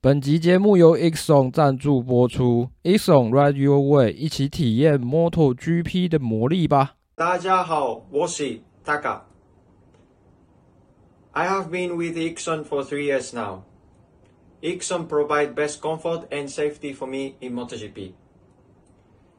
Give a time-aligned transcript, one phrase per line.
[0.00, 6.94] 本集节目由 Exxon 赞助播出，Exxon Ride Your Way，一起体验 MotoGP 的魔力吧。
[7.16, 9.22] 大家好，我是 Taka。
[11.32, 13.62] I have been with Exxon for three years now.
[14.62, 18.12] Exxon provide best comfort and safety for me in MotoGP.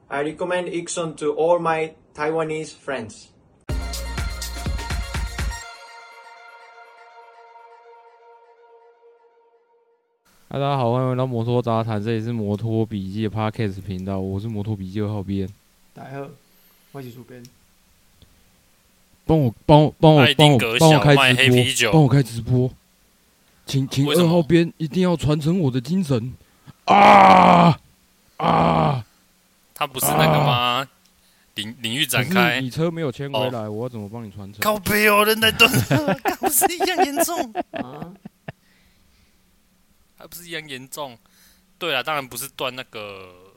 [0.09, 3.29] I recommend Exxon to all my Taiwanese friends.
[10.51, 15.47] 大家好，欢迎来到摩托杂谈，这里是摩托笔记的 Podcast 频道，我是摩托笔记二号编。
[15.93, 16.27] 大家好，
[16.91, 17.43] 我是主编。
[19.27, 22.71] 帮我帮我帮我帮我帮我开直播，帮我开直播，
[23.67, 26.33] 请请二号编一定要传承我的精神
[26.85, 27.79] 啊
[28.37, 29.05] 啊！
[29.75, 30.87] 他不是那个吗？
[31.53, 34.61] 领领域展开，你车没有牵回来，我要怎么帮你传承？
[34.61, 35.71] 靠北哦，人在蹲，
[36.39, 38.11] 不是一样严重啊？
[40.19, 41.17] 还不是一样严重？
[41.79, 43.53] 对啊，当然不是断那个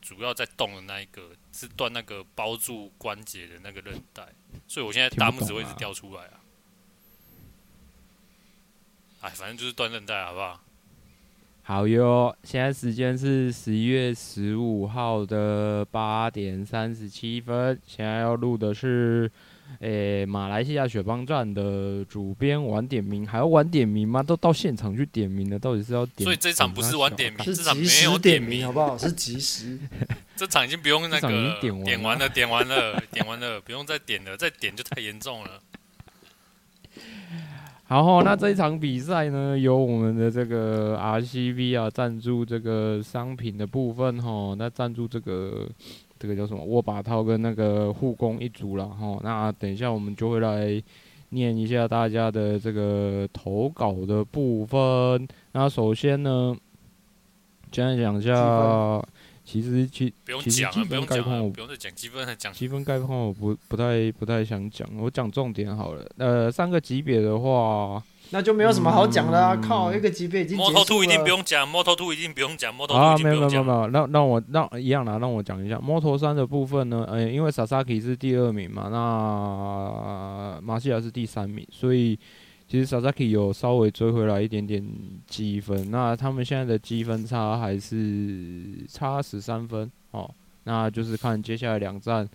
[0.00, 4.26] 主要在动的那一个，是断那个包住关节的那个韧带，
[4.68, 6.40] 所以我现在大拇指会一直掉出来啊。
[9.22, 10.60] 哎，反正就是断韧带，好不好？
[11.64, 19.28] 好哟，现在时间是十一月十五号的八点三十七分，现在要录的是。
[19.80, 24.22] 诶、欸，马来西亚雪邦站的主编晚点名，还要晚点名吗？
[24.22, 26.24] 都到现场去点名了，到底是要点？
[26.24, 28.96] 所以这场不是晚点名，是这场没有点名，好不好？
[28.96, 29.78] 是即时。
[30.36, 31.28] 这场已经不用那个
[31.60, 35.60] 点完，点完了，点完了，点完了，不用再点了，再点就太严重了。
[37.84, 45.68] 好，那这一场比赛呢，由我们的这个 RCB 啊赞助这个商品的部分哈，那赞助这个。
[46.22, 46.62] 这个叫什么？
[46.64, 49.18] 握把套跟那个护工一组了哈。
[49.24, 50.80] 那等一下我们就会来
[51.30, 55.26] 念一下大家的这个投稿的部分。
[55.50, 56.56] 那首先呢，
[57.72, 59.04] 先讲一下，
[59.44, 66.08] 其实其不用讲其实积分概况不用再讲积分，讲积分概况我不不太不太想讲，我讲重点好了。
[66.18, 68.00] 呃，三个级别的话。
[68.32, 69.54] 那就没有什么好讲的啊！
[69.54, 70.72] 嗯、靠，一个级别已经结束了。
[70.72, 77.04] 摩托兔一定不用讲，摩托兔一定不用讲，摩托啊，没有没有没有没有，让让我让一样啦，让我讲一下摩托三的部分呢。
[77.06, 82.18] 呃、欸，因为 Sasaki 是第二名嘛，那马西亚是第三名，所以
[82.66, 84.82] 其实 Sasaki 有稍微追回来一点点
[85.26, 85.90] 积分。
[85.90, 92.26] 那他们现在的积分差还是差十三分哦，那就是看接下来两站。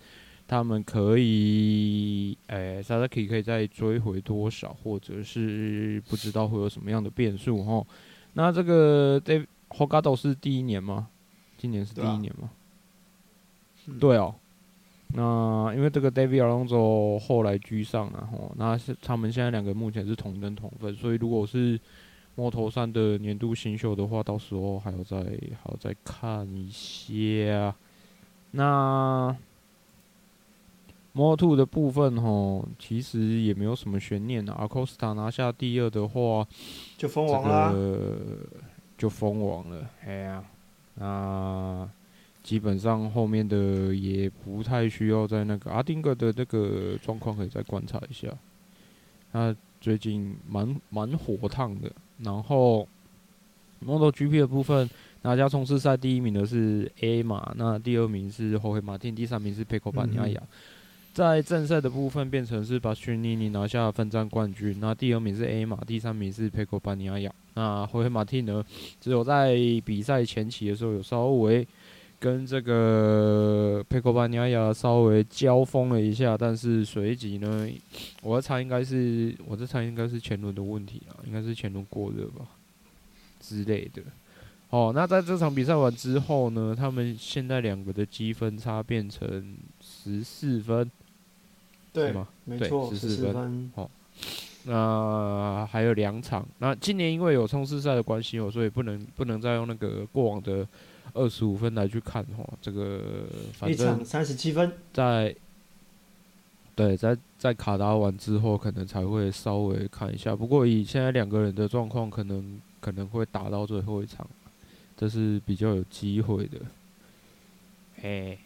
[0.48, 7.86] 他们可以，诶、欸，萨萨克可以再追回多少，或者是不知道会有什么样的变数哈。
[8.32, 11.08] 那这个 David Hogado 是第一年吗？
[11.58, 12.50] 今年是第一年吗？
[14.00, 14.34] 对哦。
[15.08, 21.78] 那因为这个 David Alonso 后来居上了哈，那是他们现在两个目前是同登同分，所以如果是
[22.38, 27.76] Moto3 的年度新秀的话，到时候还要再还要再看一下。
[28.52, 29.36] 那。
[31.14, 34.56] Moto2 的部分吼，其实也没有什么悬念啊。
[34.60, 36.46] Acosta 拿下第二的话，
[36.96, 38.38] 就封王了，这个、
[38.96, 39.90] 就封王了。
[40.04, 40.44] 哎呀，
[40.94, 41.88] 那
[42.44, 48.28] 基本上后面的也不太需要在那个阿丁格的那个状况可以再观察一下。
[49.32, 51.90] 他最近蛮蛮火烫的。
[52.18, 52.86] 然后
[53.84, 54.88] MotoGP 的部分，
[55.22, 60.42] 拿下冲刺赛第一名的是 A 马，那第二名是后黑马丁，第三名是佩科巴尼亚亚。
[61.18, 67.34] 在正赛的部分变成是把逊尼尼拿下分站冠军，那第二名是 A 马，第三名是佩科巴尼亚亚。
[67.54, 68.64] 那霍黑马蒂呢，
[69.00, 71.66] 只有在比赛前期的时候有稍微
[72.20, 77.68] 跟这个佩科巴尼亚亚稍微交锋了一下，但是随即呢，
[78.22, 82.46] 我猜应该是我这猜应该是前轮的问题啊，应该是前轮过热吧
[83.40, 84.02] 之类的。
[84.70, 90.88] 哦，那在这场比赛完之后呢，他们现在两个的积分差变成十四分。
[91.92, 92.28] 对吗？
[92.44, 93.72] 没错，十四分。
[93.74, 93.90] 好，
[94.64, 96.46] 那还有两场。
[96.58, 100.66] 那今年因为有冲刺赛的关系哦，所以不能不能再用那个过往的
[101.14, 102.48] 二十五分来去看哦。
[102.60, 105.34] 这个反正三十七分，在
[106.74, 110.36] 对，在在卡达完之后，可能才会稍微看一下。
[110.36, 114.24] 不过以现在两个人的状况，可能可能会打到最后一场，
[114.96, 116.58] 这是比较有机会的。
[118.00, 118.38] 嘿。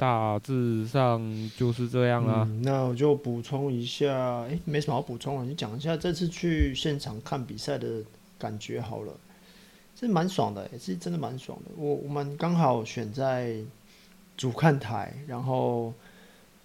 [0.00, 1.20] 大致上
[1.58, 2.48] 就是这样啊。
[2.48, 8.02] 嗯、那我就补充一下，诶、没什么好补充了，你讲一下这次去现场看比赛的
[8.38, 9.12] 感觉好了。
[9.94, 11.70] 是蛮爽的，也是真的蛮爽的。
[11.76, 13.56] 我我们刚好选在
[14.38, 15.92] 主看台，然后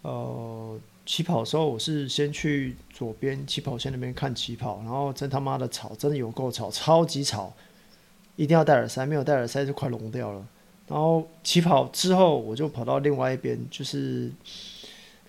[0.03, 7.51] 呃起跑的时候，我是先去左边起跑线那边看起跑，然后真他妈的吵，真的有够吵，超级吵。
[8.37, 10.45] 一定要戴耳塞，没有戴耳塞就快聋掉了。
[10.87, 14.31] 然后起跑之后，我就跑到另外一边，就是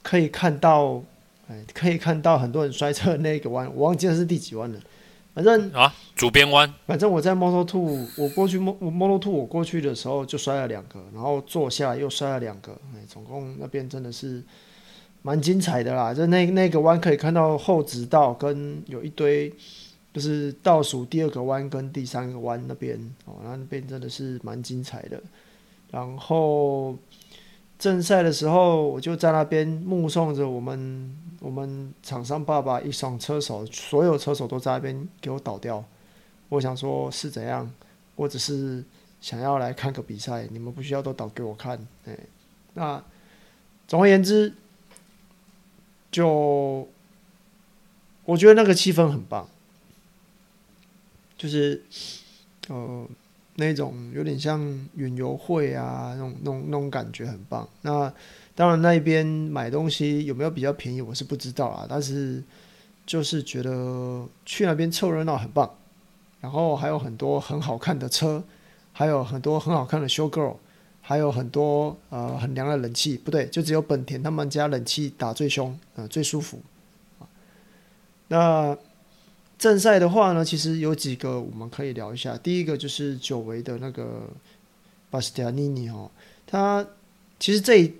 [0.03, 1.03] 可以看到，
[1.49, 4.81] 哎，可以看到很多人摔车的那个弯，我忘记了是第几弯了。
[5.35, 6.73] 反正啊，主边弯。
[6.87, 14.43] 反正我在 Moto2，我过去 Moto2，我过去的时候就摔了两个，然后坐下又摔了两个，哎，总共那边真的是
[15.23, 16.15] 蛮精彩的啦。
[16.15, 19.53] 就那那个弯可以看到后直道跟有一堆。
[20.15, 25.23] 就是倒数第二个弯跟第三个弯那边哦，那边真的是蛮精彩的。
[25.91, 26.97] 然后
[27.79, 35.85] 正赛的时候，我就在那边目送着我们我们厂商爸爸一上车手，所有车手都在那边给我倒掉。
[36.49, 37.71] 我想说是怎样，
[38.15, 38.85] 我只是
[39.21, 41.87] 想要来看个比赛，你们不需要都倒给我看。
[42.05, 42.17] 哎，
[42.75, 43.03] 那
[43.89, 44.55] 总而言之，
[46.11, 46.89] 就
[48.25, 49.49] 我觉得那个气氛很棒。
[51.39, 51.85] 就是，
[52.69, 53.07] 呃，
[53.57, 54.61] 那种有点像
[54.95, 57.69] 远游会啊，那种、那种、那种感觉很棒。
[57.83, 58.13] 那
[58.55, 61.87] 当然，那边买东西有没有比较便宜，我是不知道啊。
[61.89, 62.43] 但是
[63.07, 65.71] 就是觉得去那边凑热闹很棒，
[66.41, 68.45] 然后还有很多很好看的车，
[68.93, 70.57] 还有很多很好看的 show girl，
[71.01, 73.17] 还有很多呃很凉的冷气。
[73.17, 76.61] 不对，就只有本田他们家冷气打最凶，呃，最舒服。
[78.29, 78.77] 那。
[79.59, 82.37] 正赛的话呢，其实有几个我们可以聊一下。
[82.37, 84.29] 第一个就是久违的那个
[85.09, 86.11] 巴斯蒂亚尼尼哦，
[86.47, 86.87] 他
[87.41, 87.95] 其实这一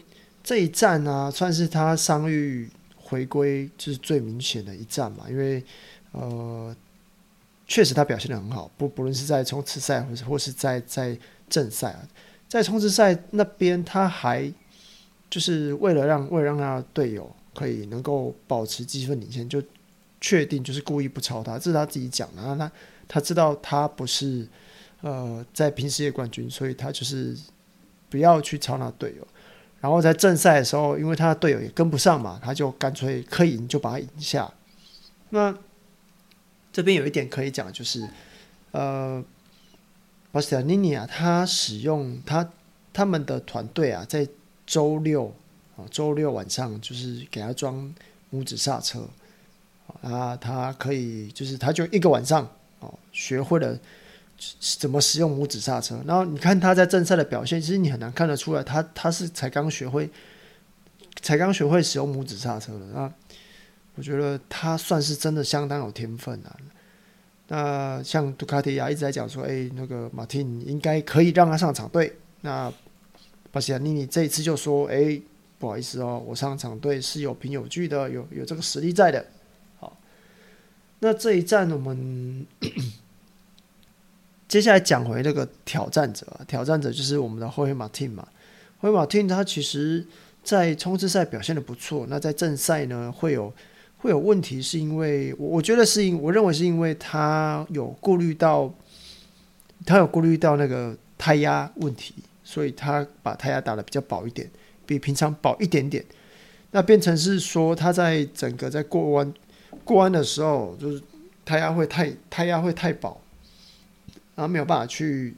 [0.45, 5.65] 这一站呢、啊，算是他伤愈回归就是最明显的一站嘛，因为
[6.13, 6.77] 呃，
[7.67, 11.19] 确实他表现得很好，不不论是在冲刺赛或是或是在在
[11.49, 12.07] 正赛啊，
[12.47, 14.53] 在冲刺赛那边他还
[15.31, 19.63] 就是为了让为了让他的队友可以能够保持积分领先就。
[20.21, 22.43] 确定就是故意不超他，这是他自己讲的。
[22.57, 22.73] 他
[23.09, 24.49] 他知道他不是
[25.01, 27.37] 呃在平世界冠军，所以他就是
[28.09, 29.27] 不要去超那队友。
[29.81, 34.53] 然后在正赛的时候，因为他的队友也跟不上嘛，他就干脆可以赢就把他赢下。
[35.31, 35.57] 那
[36.73, 38.09] 这边有一点可以讲，就是
[38.73, 39.23] 呃，
[40.33, 42.51] 巴斯蒂尼尼啊，他使用他
[42.93, 44.27] 他们的团队啊，在
[44.67, 45.33] 周六
[45.77, 47.95] 啊周六晚上就是给他装
[48.33, 49.07] 拇指刹车。
[50.03, 52.49] 啊，他可以，就是他就一个晚上
[52.81, 53.79] 哦，学会了
[54.79, 55.99] 怎么使用拇指刹车。
[56.07, 60.09] 然后你看他在正赛的表现，其实你很难看得出来他，他是才刚学会，
[61.23, 62.87] 才刚学会使用拇指刹车的。
[62.95, 63.13] 那
[63.95, 66.57] 我觉得他算是真的相当有天分啊。
[67.49, 72.13] 那像杜卡迪亚一直在讲说，哎，那个马丁应该可以让他上场队。
[72.43, 72.73] 那
[73.51, 75.21] 巴西亚尼尼这一次就说，哎，
[75.59, 79.25] 不好意思哦，我上场队是有凭有据的，有有这个实力在的。
[81.01, 82.47] 那这一站，我们
[84.49, 88.27] 接下来讲回那个挑战者，挑战者就是我们的霍伊马汀嘛。
[88.79, 90.07] 霍伊马汀他其实
[90.43, 93.53] 在冲刺赛表现的不错，那在正赛呢会有
[93.99, 98.73] 会有问题，是因为我我觉得是因我认为是因为他有顾虑到
[99.85, 104.51] 他有顾虑到那个胎压问题，所以他把胎压打的比较薄一点，
[104.87, 106.03] 比平常薄一点点，
[106.71, 109.35] 那变成是说他在整个在过弯。
[109.87, 111.01] 过弯的时候，就是
[111.45, 113.19] 胎压会太胎压会太薄，
[114.35, 115.35] 然后没有办法去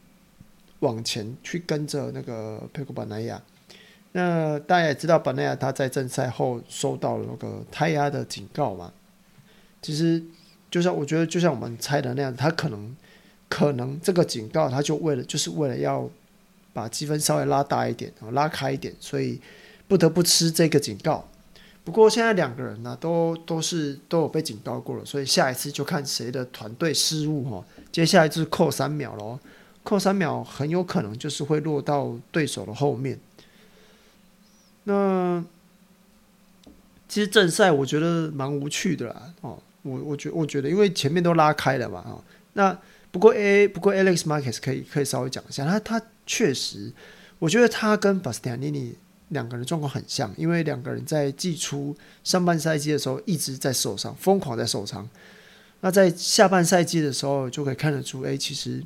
[0.80, 3.40] 往前去跟着那个佩古巴奈亚。
[4.12, 8.90] 那大家也知道，巴奈亚他在正赛后收到了那个胎压的警告嘛。
[9.82, 10.20] 其实
[10.70, 12.96] 就像我觉得，就像我们猜的那样，他可能
[13.50, 16.08] 可能这个警告，他就为了就是为了要
[16.72, 19.38] 把积分稍微拉大一点，拉开一点，所以
[19.86, 21.28] 不得不吃这个警告。
[21.88, 27.64] 不过现在两个人呢、都都是都有被警告过了，所以下一次就看谁的团队失误哦。
[27.90, 29.40] 接下来就是扣三秒喽，
[29.82, 33.18] 扣三秒很有可能就是会落到对手的后面。
[34.84, 35.42] 那
[37.08, 42.22] 其实正赛我觉得蛮无趣的啦哦，我我觉我觉得因为前面都拉开了嘛哦。
[42.52, 42.78] 那
[43.10, 46.92] 不过 A 不过 Alex Marquez 可以可以稍微讲一下，他他确实，
[47.38, 48.94] 我觉得他跟巴斯蒂安尼尼。
[49.30, 51.94] 两个人状况很像，因为两个人在季初
[52.24, 55.08] 上半赛季的时候一直在受伤，疯狂在受伤。
[55.80, 58.82] 那在下半赛季的时候就可以看得出，哎，其实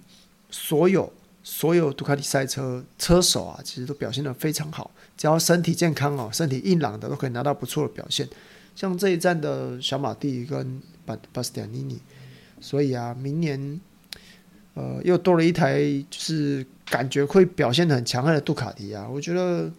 [0.51, 1.11] 所有
[1.43, 8.29] 所有杜卡迪赛车车手啊，其实都表现得非常好，只要身体健康哦，身体硬朗的都可以拿到不错的表现。
[8.75, 12.01] 像这一站的小马蒂跟巴巴斯蒂尼尼，
[12.61, 13.81] 所以啊，明年
[14.75, 15.81] 呃又多了一台，
[16.11, 19.71] 就是感觉会表现得很强悍的杜卡迪啊，我觉得。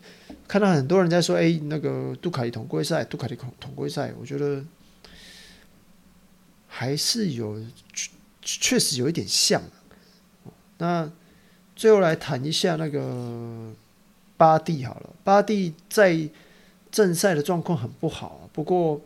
[0.48, 4.64] 看到很多人在说：“哎，那个杜卡迪统规赛，杜卡迪统统规赛，我觉得
[6.68, 7.60] 还是有
[8.42, 9.62] 确实有一点像。
[10.78, 11.10] 那
[11.76, 13.72] 最后来谈一下那个
[14.38, 16.30] 巴蒂好了，巴蒂在
[16.92, 19.02] 正赛的状况很不好，不过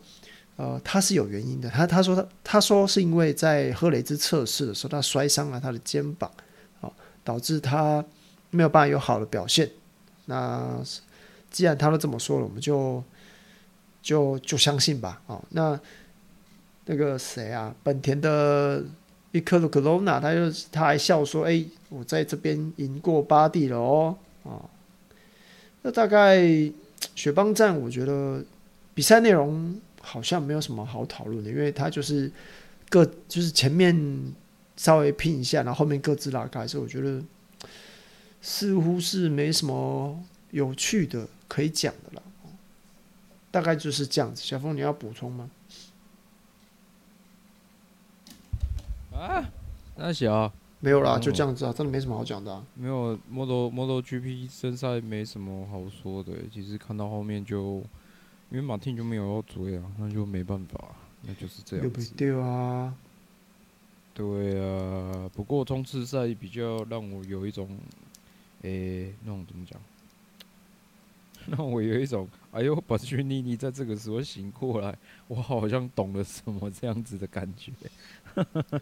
[0.56, 6.32] 呃他是有原因的，他他说他他说是因为在赫雷兹测试的时候他摔伤了他的肩膀，
[6.82, 6.92] 哦，
[7.24, 8.04] 导致他
[8.50, 9.70] 没有办法有好的表现。
[10.26, 10.82] 那
[11.58, 13.04] 既然他都这么说了，我们就
[14.04, 15.80] 就就相信吧，哦，那。
[16.90, 18.82] 那个谁啊，本田的
[19.34, 24.16] 伊科鲁克罗纳，他就他还笑说：“哎，我在这边赢过巴蒂了哦。”
[24.48, 24.64] 啊，
[25.82, 26.40] 那大概
[27.14, 28.42] 雪邦站，我觉得
[28.94, 32.32] 比赛内容好像没有什么好讨论的，因为他就是
[32.88, 33.94] 各就是前面
[34.78, 37.22] 稍微拼一下，然后后面各自拉开，所以我觉得
[38.42, 40.18] 似乎是没什么
[40.52, 42.24] 有趣的可以讲的了。
[43.50, 44.44] 大概就是这样子。
[44.44, 45.50] 小峰，你要补充吗？
[49.14, 49.50] 啊，
[49.96, 52.64] 那小没有啦，就这样子啊，真的没什么好讲的啊。
[52.76, 56.34] 没有，Model Model GP 正赛没什么好说的。
[56.54, 57.78] 其实看到后面就，
[58.52, 62.14] 因为马丁就没有要追啊，那就没办法，那就是这样子。
[62.16, 62.94] 对啊，
[64.14, 65.28] 对啊。
[65.34, 67.68] 不过冲刺赛比较让我有一种，
[68.62, 69.82] 诶、欸，那种怎么讲？
[71.50, 77.72] 让我有一种，哎呦，巴西尼尼在这个时候醒过来，我好像懂了什么这样子的感觉。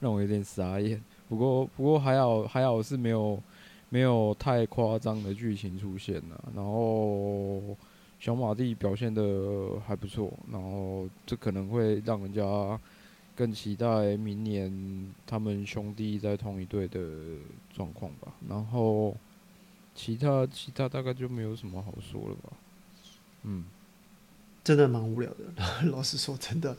[0.00, 3.42] 让我有点傻眼，不过不过还好还好是没有
[3.88, 7.76] 没有太夸张的剧情出现了，然后
[8.20, 12.80] 小马蒂表现的还不错，然后这可能会让人家
[13.34, 17.00] 更期待明年他们兄弟在同一队的
[17.72, 19.16] 状况吧，然后
[19.98, 22.52] 其他其他大概就没有什么好说了吧，
[23.42, 23.64] 嗯，
[24.62, 26.76] 真的蛮无聊的， 老实说，真的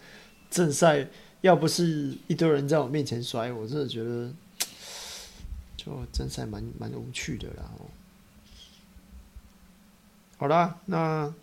[0.49, 1.05] 正赛。
[1.41, 4.29] 要不是一堆人在我面前摔，我真的觉得
[5.77, 7.71] 就正赛蛮蛮无趣的啦。
[10.37, 11.33] 好啦，那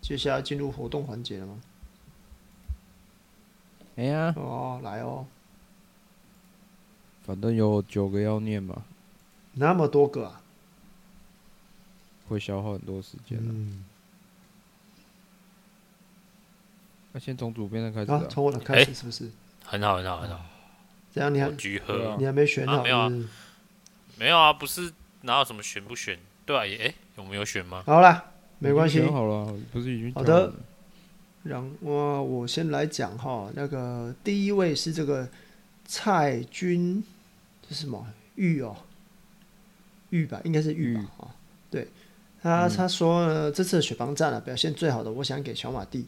[0.00, 1.60] 接下来进入活动环节了吗？
[3.96, 5.26] 哎呀，哦，来哦，
[7.24, 8.84] 反正有九个要念吧，
[9.54, 10.39] 那么多个啊，
[12.30, 13.52] 会消耗很多时间的。
[13.52, 13.84] 嗯
[17.12, 19.28] 那先从主编的开始啊，从我的开始是不是？
[19.64, 20.40] 很好，很好，很好。
[21.12, 22.84] 这样你还居喝，你还没选好？
[22.84, 23.10] 没有啊，
[24.16, 26.16] 没有啊，不是哪有什么选不选？
[26.46, 27.82] 对啊，哎，有没有选吗？
[27.84, 28.26] 好了，
[28.60, 28.98] 没关系。
[28.98, 30.52] 选好了，不是已经好的。
[31.42, 35.28] 让我我先来讲哈，那个第一位是这个
[35.84, 37.02] 蔡军，
[37.68, 38.06] 这是什么
[38.36, 38.76] 玉哦？
[40.10, 41.10] 玉吧，应该是玉吧？
[41.18, 41.34] 啊，
[41.68, 41.88] 对，
[42.42, 46.06] 他他说呢，这次的雪邦站啊，表现最好的，我想给小马蒂。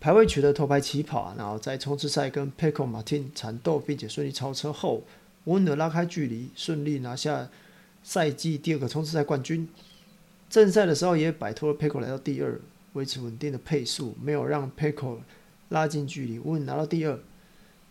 [0.00, 5.02] 排位取得头牌起跑啊，然后在冲刺赛跟 Pecco Martin 缠斗，并且顺利超车后，
[5.44, 7.48] 温和拉开距离，顺利拿下
[8.02, 9.68] 赛季第二个冲刺赛冠军。
[10.48, 12.60] 正赛的时候也摆脱了 Pecco 来到第二，
[12.92, 15.18] 维持稳定的配速，没有让 Pecco
[15.70, 17.18] 拉近距离，温拿到第二。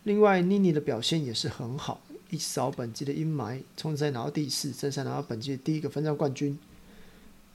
[0.04, 6.58] 另外，Nini 的表现也是很好，一扫本季的阴霾，冲刺赛拿到第四，正赛拿到本季的第一个分站冠军。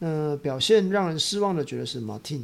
[0.01, 2.43] 那、表现让人失望的，觉得是 Martin。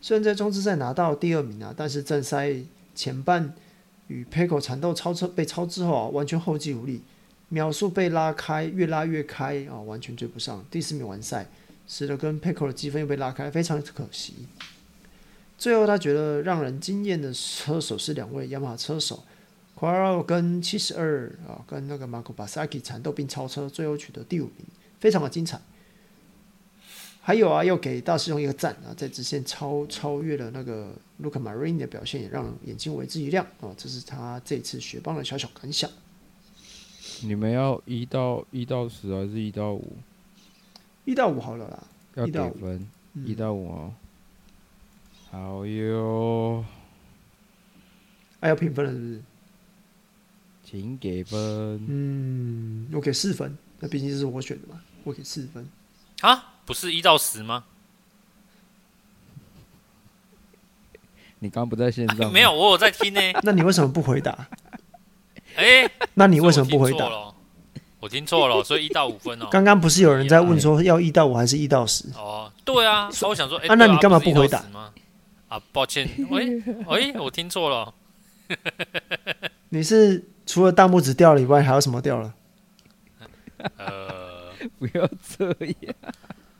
[0.00, 2.54] 虽然在冲刺赛拿到第二名啊，但是正赛
[2.94, 3.52] 前半
[4.08, 7.02] 与 p e c o 缠斗超车被超之后啊，完全后继无力，
[7.48, 10.64] 秒数被拉开，越拉越开啊，完全追不上。
[10.70, 11.48] 第四名完赛，
[11.86, 14.46] 使得跟 p e c o 的积分又被拉开，非常可惜。
[15.56, 19.24] 最后他觉得让人惊艳的车手是两位雅马哈车手
[19.76, 24.66] q u a r o 跟七十二啊，跟那个 Marco Bezzecchi 缠斗并超车，最后取得第五名，
[25.00, 25.60] 非常的精彩。
[27.28, 30.90] 还有啊，要给大师兄一个赞啊，在直线超超越了那个
[31.22, 33.68] Luca Marini 的表现，也让眼睛为之一亮啊。
[33.76, 35.90] 这是他这次雪邦的小小感想。
[37.20, 39.92] 你们要一到一到十还是一到五？
[41.04, 41.86] 一到五好了啦。
[42.14, 42.88] 要给分，
[43.26, 43.92] 一到五哦。
[45.30, 46.64] 好哟。
[48.40, 49.22] 还要评分了是不是？
[50.64, 51.38] 请给分。
[51.86, 53.54] 嗯，我给四分。
[53.80, 55.68] 那毕竟这是我选的嘛，我给四分。
[56.22, 56.47] 啊？
[56.68, 57.64] 不是一到十吗？
[61.40, 62.28] 你刚刚不在线上、啊？
[62.30, 63.20] 没有，我有在听呢。
[63.42, 64.46] 那你为什么不回答？
[65.56, 67.08] 哎、欸，那你为什么不回答？
[68.00, 69.48] 我听错了，所以一到五分哦。
[69.50, 72.04] 刚刚不是有人在问说要一到五还是一到十？
[72.14, 74.62] 哦，对啊，所以我想说，哎、欸，啊，那你干嘛不回答？
[75.48, 77.94] 啊，抱歉，喂，喂，我听错了。
[79.70, 82.34] 你是除了大拇指掉了以外，还有什么掉了？
[83.78, 85.46] 呃，不要这
[85.80, 85.94] 样。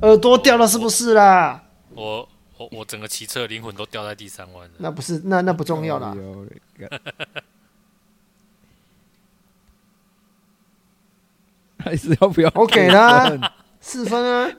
[0.02, 1.64] 耳朵掉了是不是啦？
[1.90, 4.74] 我我我整个骑车灵魂都掉在第三弯了。
[4.78, 6.16] 那不是，那那不重要啦。
[11.78, 12.50] 还是要不要？
[12.54, 14.52] 我给啦四分啊。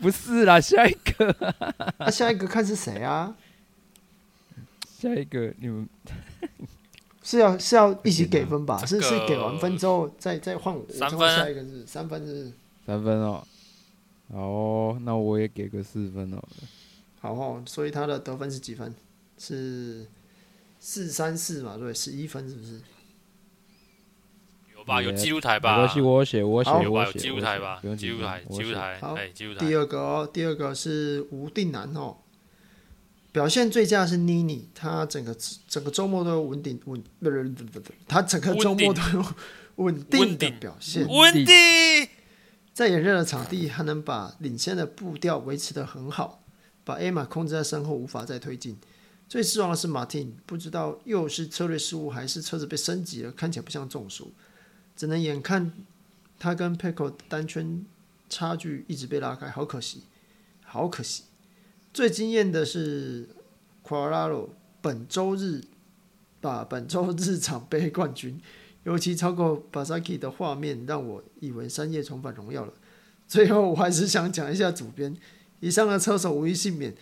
[0.00, 1.54] 不是啦，下一个。
[1.98, 3.34] 那下一个看是谁啊？
[4.98, 5.88] 下一个你们
[7.22, 8.84] 是要是要一起给分吧？
[8.86, 10.84] 是是给完分之后再再换我。
[10.90, 11.36] 三分。
[11.36, 12.52] 下一个是三分是。
[12.84, 13.46] 三分哦。
[14.32, 16.42] 好哦，那我也给个四分哦。
[17.20, 18.94] 好哦，所以他的得分是几分？
[19.38, 20.06] 是
[20.80, 21.76] 四三四嘛？
[21.76, 22.80] 对，十一分是不是？
[24.74, 25.02] 有吧？
[25.02, 25.76] 有记录台吧？
[25.76, 27.04] 没关系，我写，我写，有吧？
[27.04, 27.80] 有记录台吧？
[27.96, 28.98] 记录台，记录台。
[29.00, 29.66] 好，记录台。
[29.66, 32.16] 第二个哦，第二个是吴定南哦。
[33.32, 35.36] 表现最佳是妮妮，她整个
[35.68, 39.24] 整个周末都稳定稳，不不不不不，他整个周末都有
[39.76, 41.06] 稳定的表现。
[41.06, 42.08] 稳定。
[42.76, 46.42] 在炎热的场地，还能把领先的步调维持得很好，
[46.84, 48.76] 把 A 马控制在身后，无法再推进。
[49.26, 54.30] 最失望的是马丁，不知道又是策略失误，还是车子被升级了，看起来不像中暑，
[54.94, 55.72] 只能眼看
[56.38, 57.82] 他跟 p e c o 单圈
[58.28, 60.02] 差距一直被拉开，好可惜，
[60.62, 61.22] 好可惜。
[61.94, 63.26] 最惊艳的是
[63.82, 64.50] Quararo，
[64.82, 65.62] 本周日
[66.42, 68.38] 把本周日场杯冠军。
[68.86, 72.72] 尤其超过巴萨基的画面，让我以为三叶重返荣耀了。
[73.26, 75.16] 最后，我还是想讲一下主编，
[75.58, 76.94] 以上的车手无一幸免，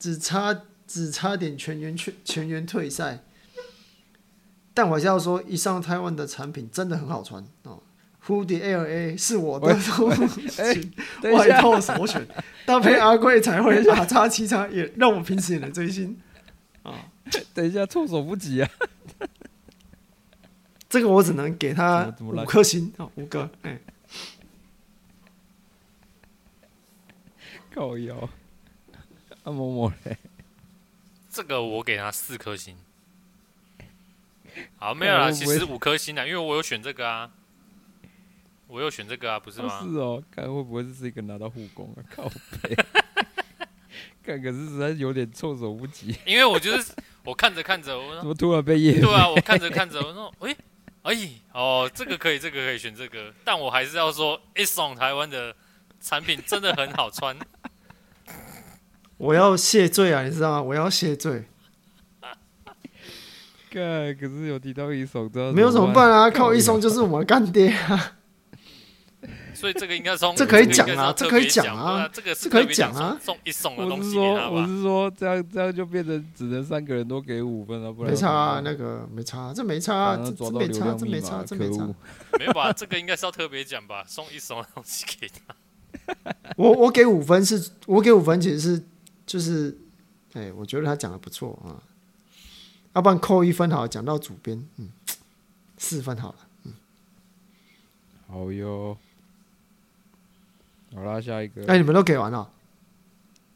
[0.00, 3.22] 只差只差点全员全全员退赛。
[4.74, 7.80] 但我还是要说，以上台湾的产品真的很好穿哦。
[8.26, 9.68] Hoodie LA 是我的
[11.32, 12.26] 外套首选，
[12.66, 16.18] 搭配阿贵才会打叉七叉，也让我平时也能追星
[16.82, 17.06] 啊。
[17.54, 18.68] 等一下，措手不及啊！
[20.96, 23.78] 这个我只能给他五颗星啊，五个，哎，
[27.70, 28.16] 靠腰，
[29.44, 30.16] 啊，某某嘞，
[31.28, 32.74] 这个我给他四颗星。
[34.78, 37.30] 好，没有啦，其实五颗星啊，因为我有选这个啊，
[38.66, 39.82] 我有选这个啊，不是吗？
[39.82, 42.00] 是哦，看会不会是这个拿到护工啊？
[42.08, 42.26] 靠
[42.62, 42.74] 背，
[44.24, 48.98] 看可是实在是有点措手不及，因为我就是我看着看着，我怎么突然被验？
[48.98, 50.56] 对啊，我看着看着，我说，哎。
[51.06, 51.14] 哎，
[51.52, 55.54] 哦，这个可以，这个可以选这个，但我还是要说，Exxon 台湾的
[56.00, 57.36] 产品真的很好穿。
[59.16, 60.62] 我要谢罪啊，你知道吗？
[60.62, 61.44] 我要谢罪。
[63.70, 66.28] 干，可是有提到 Exxon，没有怎么办啊？
[66.28, 68.16] 靠 Exxon 就是我们干爹啊。
[69.56, 74.16] 所以这个应该送，这可以讲啊，这可以讲啊，这个是可以讲啊，送一送的东西。
[74.18, 81.88] 我是说，我是说，这样这样就变成只能三个人都给五分了，不然没差啊，那个没差，这没差，这没差，这没差，这没差。
[82.38, 82.70] 没有吧？
[82.72, 86.34] 这个应该是要特别讲吧，送一送的东西给他。
[86.56, 88.82] 我我给五分是，我给五分其实是
[89.24, 89.76] 就是，
[90.34, 91.80] 哎，我觉得他讲的不错啊，
[92.92, 94.90] 要不然扣一分好了，讲到主编，嗯，
[95.78, 96.74] 四分好了，嗯，
[98.28, 98.96] 好哟。
[100.96, 101.62] 好啦，下一个。
[101.66, 102.50] 哎，你们都给完了。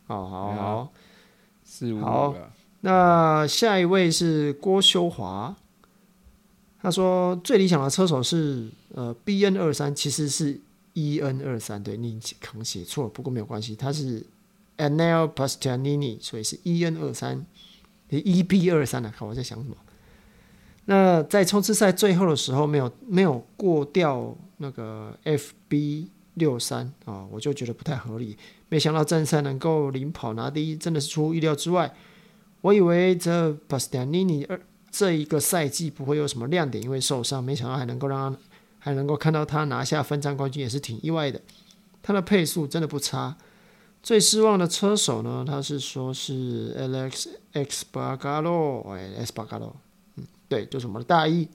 [0.07, 0.93] 好好好，
[1.65, 2.37] 四五好。
[2.83, 5.57] 那下一位是郭修华，
[6.83, 10.61] 他说最理想的车手是呃 B N 二三，其实是
[10.93, 14.27] E N 二三，对，你可能写错了，不过没有关系，他是
[14.77, 17.47] Anel Pastanini，所以是 E N 二三
[18.11, 19.75] ，E B 二三啊，看我在想什么。
[20.85, 26.11] 那在冲刺赛最后的时候，没有没有过掉那个 F B。
[26.41, 28.37] 六三啊，我就觉得不太合理。
[28.69, 31.95] 没想到正赛能够领跑拿第一，真的是出意料之外。
[32.63, 38.39] 我以为这巴斯蒂尼尼二这一个赛季不会有什么亮点，因为受伤，没想到还能够让他
[38.81, 41.41] 还能够看到他拿下分站冠军，也是挺意外的。
[42.03, 43.37] 他的配速真的不差。
[44.03, 49.73] 最失望的车手呢，他是说是 Alex Espargaro，哎，Spagaro，
[50.17, 51.47] 嗯，对，就是我们的大一。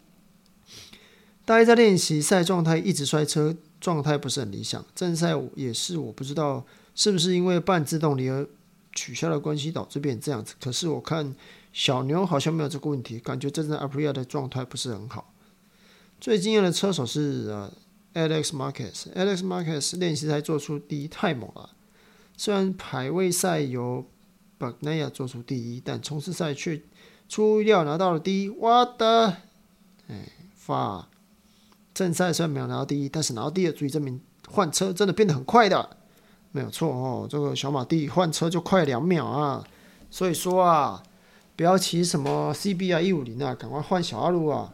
[1.43, 3.55] 大一在练习赛状态一直摔车。
[3.85, 8.47] 状态不是很理想，正赛也是，我不知道是不是因为半自动离合
[8.95, 10.55] 取消的关系导致变这样子。
[10.59, 11.35] 可是我看
[11.71, 15.31] 小牛好像没有这个问题，感觉真正 Aprilia 的状态不是很好。
[16.19, 17.71] 最惊艳的车手是呃
[18.15, 21.69] Alex Marquez，Alex Marquez 练习赛做出第一太猛了。
[22.35, 24.03] 虽然排位赛由
[24.57, 26.81] Bagnaia 做出第一，但冲刺赛却
[27.29, 28.49] 出乎意料拿到了第一。
[28.49, 29.35] What the？
[30.07, 31.09] 哎，发。
[31.95, 35.97] 正赛虽然没有拿到第一，但是拿到第二，足以证明换车真的变得很快的，
[36.51, 37.25] 没有错哦。
[37.27, 39.65] 这个小马弟换车就快两秒啊，
[40.11, 41.01] 所以说啊，
[41.55, 44.73] 不要骑什么 CB 啊一五零啊，赶快换小阿鲁啊。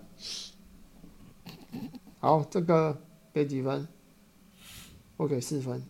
[2.20, 3.00] 好，这个
[3.32, 3.88] 给几分？
[5.18, 5.86] 我给四分，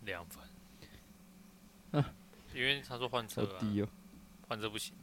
[0.00, 0.42] 两分。
[2.02, 2.12] 啊，
[2.54, 3.60] 因为他说换车啊，
[4.48, 4.94] 换车不行，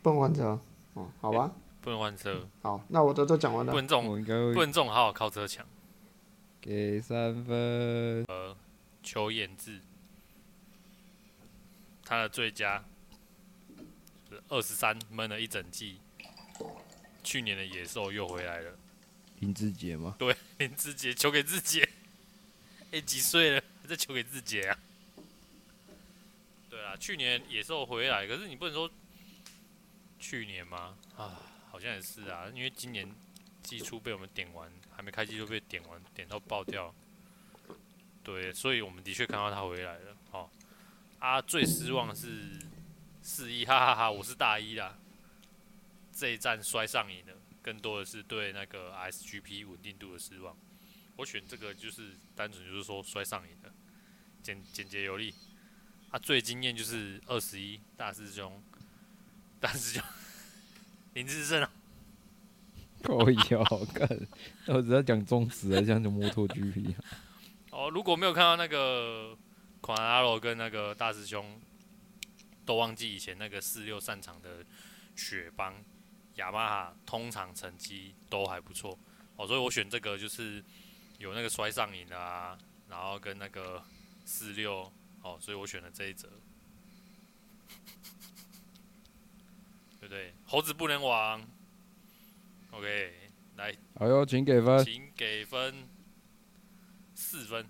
[0.00, 0.60] 不能换车
[0.94, 1.50] 哦，好吧。
[1.84, 2.48] 不能换车。
[2.62, 3.70] 好，那我的都讲完了。
[3.70, 5.66] 不能这种，我应该不能这种，好好靠车抢。
[6.58, 8.24] 给三分。
[8.28, 8.56] 呃，
[9.02, 9.82] 邱彦志，
[12.02, 12.82] 他的最佳
[14.48, 15.98] 二十三闷了一整季。
[17.22, 18.72] 去年的野兽又回来了。
[19.40, 20.16] 林志杰吗？
[20.18, 21.82] 对， 林志杰，求给志杰。
[22.84, 23.62] 哎、欸，几岁了？
[23.82, 24.78] 还在球给志杰啊？
[26.70, 28.90] 对啊，去年野兽回来，可是你不能说
[30.18, 30.96] 去年吗？
[31.16, 31.42] 啊，
[31.74, 33.12] 好像也是啊，因为今年
[33.64, 36.94] 季初被我们点完，还没开机就被点完，点到爆掉。
[38.22, 40.16] 对，所以我们的确看到他回来了。
[40.30, 40.48] 哦，
[41.18, 42.56] 啊，最失望的是
[43.22, 44.96] 四一，哈哈哈，我是大一啦。
[46.12, 50.56] 这一战摔上瘾了，更多的是对那个 SGP 稳定度的失望。
[51.16, 53.74] 我选这个就是单纯就是说摔上瘾了，
[54.44, 55.34] 简简洁有力。
[56.10, 58.62] 啊，最惊艳就是二十一大师兄，
[59.58, 60.04] 大师兄
[61.14, 61.70] 林志胜啊，
[63.02, 64.08] 可以哦，看，
[64.66, 66.94] 我只要讲中职还是讲摩托 GP
[67.70, 69.36] 哦，如果没有看到那个
[69.80, 71.60] 款阿罗跟那个大师兄，
[72.66, 74.64] 都忘记以前那个四六擅长的
[75.16, 75.74] 雪邦。
[76.36, 78.98] 雅马哈通常成绩都还不错。
[79.36, 80.60] 哦，所以我选这个就是
[81.18, 83.80] 有那个摔上瘾啊，然后跟那个
[84.24, 86.28] 四六哦，所以我选了这一则，
[90.14, 90.32] 对？
[90.46, 91.40] 猴子不能亡
[92.70, 93.12] ，OK，
[93.56, 95.74] 来，好哟，请给分，请给分。
[97.14, 97.64] 四分，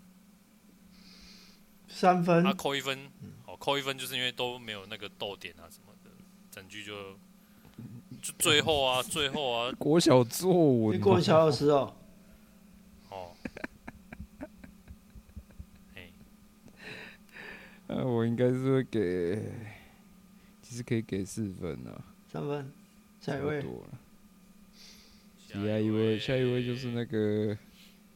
[1.88, 3.11] 三分，啊，扣一分，
[3.46, 6.11] 哦，扣一分就是因为都没有那个逗点啊什么的，
[6.50, 7.16] 整句就。
[8.22, 11.94] 就最后啊， 最后啊，国小作文，国小老师哦，
[13.11, 13.37] 哦，
[15.94, 16.09] 哎，
[17.88, 19.52] 那我应该是会给，
[20.62, 22.68] 其实可以给四分啊，三分，
[23.20, 23.64] 下一位，
[25.47, 27.57] 下一位，下一位就是那个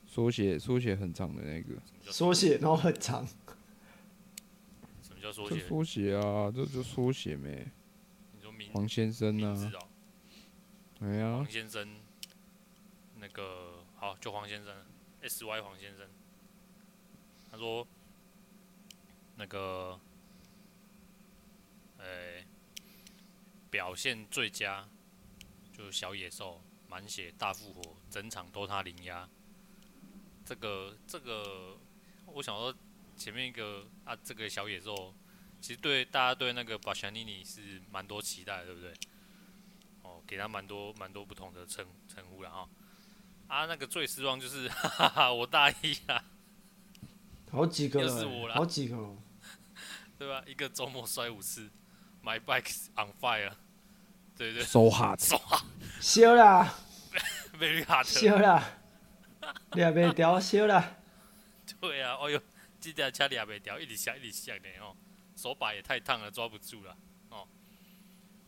[0.08, 5.60] 缩写缩写很长的那个，缩写然后很长，什么叫缩写？
[5.60, 7.64] 缩写啊，这就缩写没？
[8.72, 9.72] 黄先生啊。
[10.98, 11.88] 哎呀，黄先生，
[13.20, 14.74] 那个好，就黄先生
[15.22, 16.04] ，S Y 黄先生，
[17.52, 17.86] 他说，
[19.36, 20.00] 那个，
[21.98, 22.37] 哎、欸，
[23.70, 24.88] 表现最佳，
[25.76, 29.28] 就是小野兽，满血大复活，整场都他零压。
[30.44, 31.76] 这个这个，
[32.26, 32.74] 我想说
[33.16, 35.14] 前面一个啊，这个小野兽，
[35.60, 38.92] 其实对大家对那个巴夏尼尼是蛮多期待，对不对？
[40.02, 42.68] 哦给他蛮多蛮多不同的称称呼了哈，
[43.46, 46.24] 啊，那个最失望就是 哈哈哈，我大一啊，
[47.50, 48.96] 好几个，又是我了，好几个，
[50.18, 50.42] 对吧？
[50.46, 51.68] 一个周末摔五次
[52.28, 53.52] ，My bike's on fire，
[54.36, 55.18] 对对，So hard，
[55.98, 56.74] 烧啦
[57.58, 58.78] ，Very hard，烧啦，
[59.72, 60.98] 抓袂掉，烧啦，
[61.80, 62.42] 对啊，哎呦，
[62.78, 64.94] 这台车抓袂掉，一直响一直响的哦，
[65.34, 66.94] 手把也太烫了，抓不住了
[67.30, 67.48] 哦。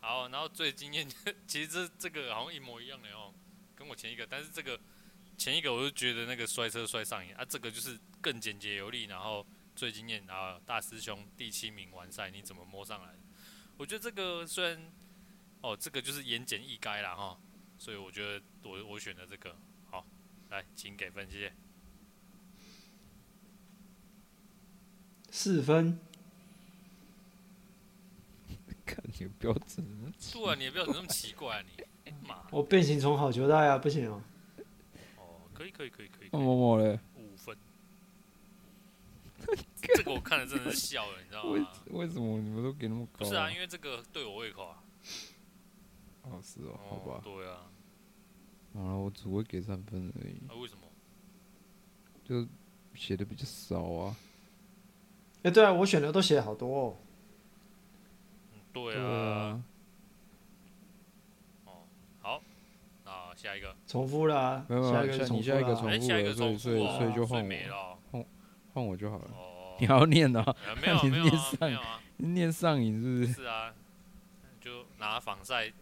[0.01, 1.09] 好，然后最惊艳，
[1.49, 3.33] 其实这这个好像一模一样的哦，
[3.75, 4.79] 跟我前一个，但是这个
[5.39, 13.15] 前一个我就觉得那个摔车摔上瘾啊，这个就是更简洁有力，然后最惊艳，然后大师兄第七名完赛，你怎么摸上来？
[13.81, 14.79] 我觉得这个虽然
[15.63, 17.35] 哦，这个就是言简意赅啦哈，
[17.79, 19.57] 所以我觉得我我选的这个
[19.91, 20.05] 好，
[20.51, 21.53] 来，请给分，谢谢。
[25.31, 25.99] 四分。
[28.85, 32.47] 看你的标准，对啊，你的标准那么奇怪啊你，妈！
[32.51, 34.23] 我变形虫好球带啊，不行哦。
[35.17, 36.29] 哦，可以可以可以可以。
[36.33, 37.01] 某某嘞。
[39.95, 41.69] 这个我看了真的是笑了，你知道吗？
[41.91, 43.19] 为什么你们都给那么高？
[43.19, 44.83] 不是啊，因为这个对我胃口啊。
[46.23, 47.21] 哦，是哦，好吧。
[47.25, 47.71] 对啊。
[48.75, 50.35] 好了，我只会给三分而已。
[50.49, 50.55] 啊？
[50.61, 50.81] 为什么？
[52.25, 52.47] 就
[52.95, 54.17] 写的比较少啊。
[55.43, 56.97] 哎，对啊，我选的都写好多哦。
[58.73, 59.61] 对啊，
[61.65, 61.83] 哦，
[62.21, 62.41] 好，
[63.05, 65.59] 那下一个重复了，没有没有，你下
[66.21, 68.00] 一个重复了，所以所以所以就换我，换
[68.73, 69.31] 换我就好了。
[69.79, 70.45] 你还要念呢？
[70.83, 73.33] 没有没有没有啊，念上瘾是不是？
[73.33, 73.75] 是啊，
[74.61, 75.73] 就拿防晒，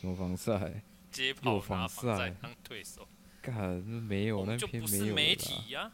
[0.00, 0.82] 什么防晒？
[1.10, 3.06] 街跑拿防晒当对手？
[3.40, 5.90] 干，没有那篇没有媒体呀，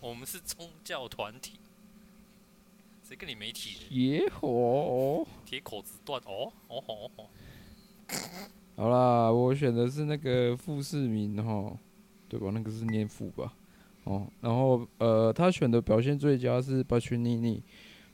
[0.00, 1.60] 我们是宗教团体。
[3.02, 3.86] 谁跟你媒体？
[3.90, 7.26] 野火，铁口子断哦哦哦哦！
[8.76, 11.74] 好啦，我选的是那个傅世明哈，
[12.28, 12.50] 对吧？
[12.52, 13.54] 那个是念傅吧？
[14.08, 17.62] 哦，然后呃，他选的表现最佳是巴屈尼尼，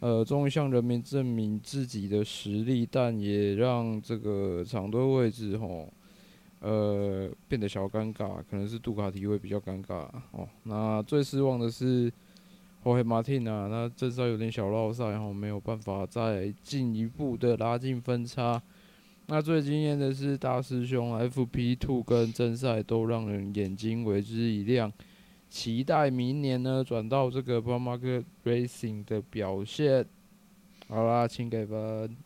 [0.01, 5.89] 呃，终于向人民证明自己的实力，但也让这个场队位置吼，
[6.59, 10.49] 呃，变得小尴尬，可能是杜卡迪会比较尴尬哦。
[10.65, 12.13] 那最失望的是
[12.83, 18.61] 霍黑马汀啊，那这赛有点小落赛，然后没有办法再进一步的拉近分差。
[19.27, 24.93] 那最惊艳的是大师兄 FP Two 跟正赛都让人眼睛为之一亮，
[25.55, 30.05] 期待明年呢转到这个 Pramac Racing 的表现。
[30.89, 32.17] 好啦，请给分，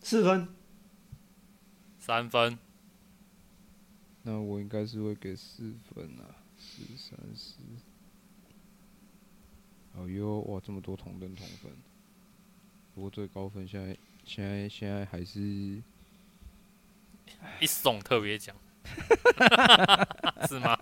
[0.00, 0.48] 四分，
[1.98, 2.58] 三分。
[4.22, 7.58] 那我应该是会给四分啊，四三四。
[9.94, 11.70] 哦哟，哇，这么多同等同分，
[12.94, 15.82] 不过最高分现在现在现在还是。
[17.60, 18.56] 一送特别奖，
[20.48, 20.78] 是吗？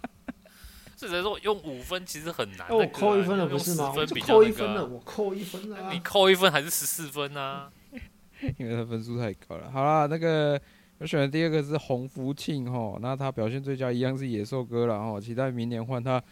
[1.08, 2.68] 所以说用五分其实很难。
[2.70, 3.92] 我扣一分了，不是吗？
[3.94, 5.92] 我扣一分了，我扣一分了。
[5.92, 7.70] 你扣一分还是十四分啊？
[8.58, 9.70] 因为他分数太高了。
[9.70, 10.60] 好啦，那个
[10.98, 16.22] 我选的第二个是洪福庆哈，那他表现最佳一样是野兽哥了哈，期待明年换他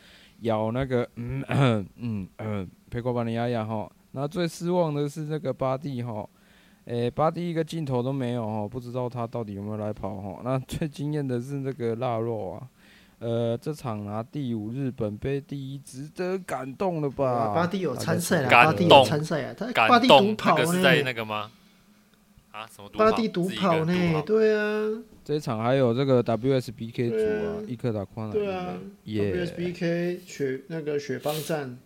[0.40, 1.44] 咬那个嗯
[1.96, 3.90] 嗯嗯佩瓜巴尼亚亚哈。
[4.12, 6.28] 那最失望的是那个巴蒂哈。
[6.86, 10.40] 诶、欸，巴蒂一个镜头都没有哦，不知道他到底有没有来跑哈。
[10.42, 12.66] 那最惊艳的是那个腊肉啊，
[13.20, 17.52] 呃，这场拿第五日本杯第一，值得感动了吧？
[17.52, 20.66] 巴蒂有参赛啊，巴蒂有参赛啊，他巴蒂独跑呢？
[20.66, 21.50] 是在那个吗？
[22.52, 23.04] 啊，什么独跑？
[23.04, 24.22] 巴蒂独跑呢？
[24.24, 27.16] 对啊，这一场还有这个 WSBK 组
[27.48, 31.76] 啊，伊克达宽对啊，WSBK 雪那个雪邦站。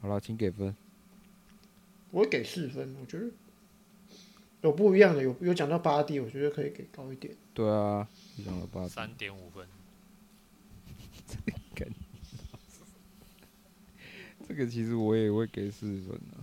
[0.00, 0.72] 好了，请给分。
[2.12, 3.26] 我会给四分，我觉得
[4.60, 7.32] 有不一样的，有有讲到八 D，，我觉得可以给高一点。
[7.54, 8.08] 对啊，
[8.44, 9.64] 讲到巴蒂，三点五分。
[11.28, 11.36] 这
[11.84, 11.90] 个，
[14.48, 16.42] 这个其实我也会给四分啊。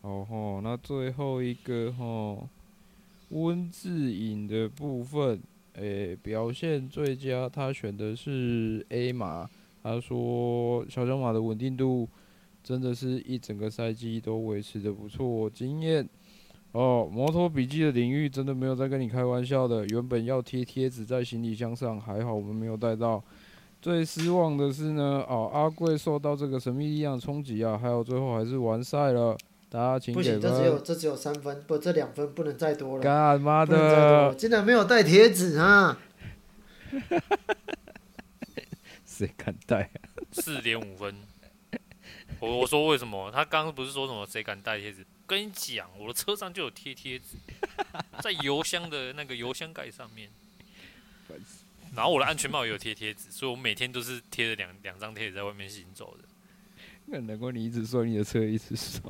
[0.00, 2.48] 哦吼，那最后一个吼，
[3.28, 5.40] 温志颖的部分，
[5.74, 9.48] 诶、欸，表现最佳，他选的是 A 码，
[9.82, 12.08] 他说小小马的稳定度。
[12.64, 16.08] 真的是一整个赛季都维持的不错，经验
[16.72, 17.06] 哦。
[17.12, 19.84] 摩托笔记的领域真的没有在跟你开玩笑的。
[19.88, 23.22] 原本要贴贴纸在行李箱上，还好我们没有带到。
[23.82, 29.36] 最失望的是呢，哦，阿贵受到这个神秘力量冲击啊，还有最后还是完赛了。
[29.68, 30.40] 大家请给分。
[30.40, 33.02] 不行，这只有这只有三分，不，这两分不能再多了。
[33.02, 35.98] 干妈的，竟然没有带贴纸啊！
[39.04, 40.00] 谁敢带啊？
[40.32, 41.14] 四点五分。
[42.44, 43.30] 我我说为什么？
[43.30, 45.04] 他刚刚不是说什么谁敢带贴纸？
[45.26, 47.36] 跟你讲，我的车上就有贴贴纸，
[48.20, 50.30] 在油箱的那个油箱盖上面。
[51.94, 56.24] 然后我的安全帽也有贴贴纸，所以我每天都是贴着两两张贴纸在外面行走的。
[57.06, 59.00] 那难怪你一直摔你的车，一直摔。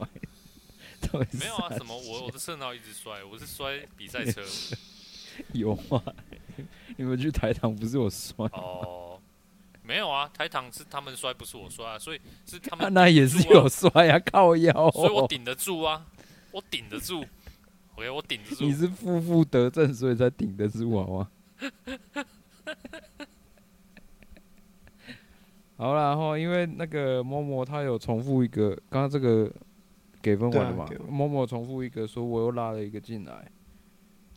[1.32, 4.42] 没有啊，什么我我的车脑一直摔，我是摔比赛车。
[5.52, 6.02] 有啊？
[6.96, 8.46] 你们去台糖不是我摔？
[8.52, 9.03] 哦。
[9.86, 12.88] 没有啊，台糖是他们摔，不是我摔啊，所以是他们、啊。
[12.88, 14.90] 那也是有摔啊，靠腰、哦。
[14.90, 16.06] 所以我顶得住啊，
[16.52, 17.22] 我顶得住。
[17.94, 18.64] OK，我顶得住。
[18.64, 21.30] 你是负负得正，所以才顶得住好吗？
[25.76, 29.52] 好啦，然后因为那个默默他有重复一个，刚刚这个
[30.22, 30.88] 给分完了嘛？
[31.06, 33.50] 默默重复一个，说我又拉了一个进来。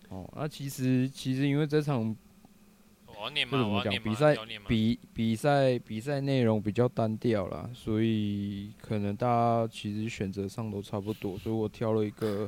[0.10, 2.14] 哦，那其实其实因为这场。
[3.50, 4.36] 不怎么讲，比赛
[4.68, 12.48] 比比赛比赛内容比较单调啦，所以可能大家其实选择上都差不多，所以我挑了一个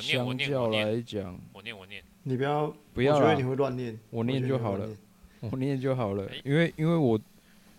[0.00, 4.88] 相较来讲，我念我念，你不要不要，我觉得你会乱念，我念就好了，
[5.40, 7.18] 我念就好了，因为因为我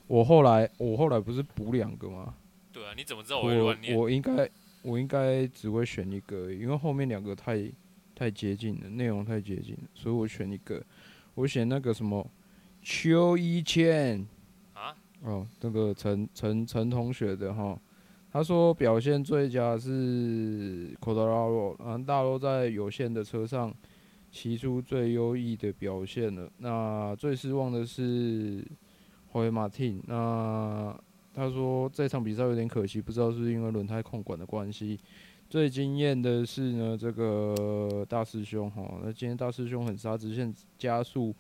[0.07, 2.33] 我后来我后来不是补两个吗？
[2.73, 3.95] 对啊，你怎么知道我会乱念？
[3.95, 4.49] 我我应该
[4.81, 7.71] 我应该只会选一个，因为后面两个太
[8.15, 10.83] 太接近了，内容太接近了，所以我选一个。
[11.37, 12.27] 我选那个什么
[12.81, 14.27] 邱一倩
[14.73, 17.79] 啊，哦，那个陈陈陈同学的哈，
[18.31, 23.71] 他说表现最佳是科德拉罗，然后大罗在有限的车上
[24.31, 26.51] 骑出最优异的表现了。
[26.57, 28.65] 那最失望的是
[29.27, 30.99] 霍维马汀，那
[31.35, 34.99] 他说这场比赛有点可惜，不知道是因为轮胎控管的关系。
[35.49, 41.33] 最惊艳的是呢，这个大师兄哈，那今天大师兄很杀，直线加速，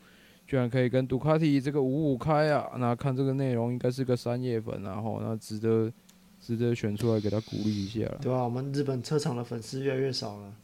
[0.47, 2.77] 居然可以跟杜卡迪这个五五开啊！
[2.77, 5.91] 那看这个内容应该是个三叶粉，然后那值得
[6.39, 8.19] 值得选出来给他鼓励一下了。
[8.21, 10.55] 对啊，我们日本车厂的粉丝越来越少了。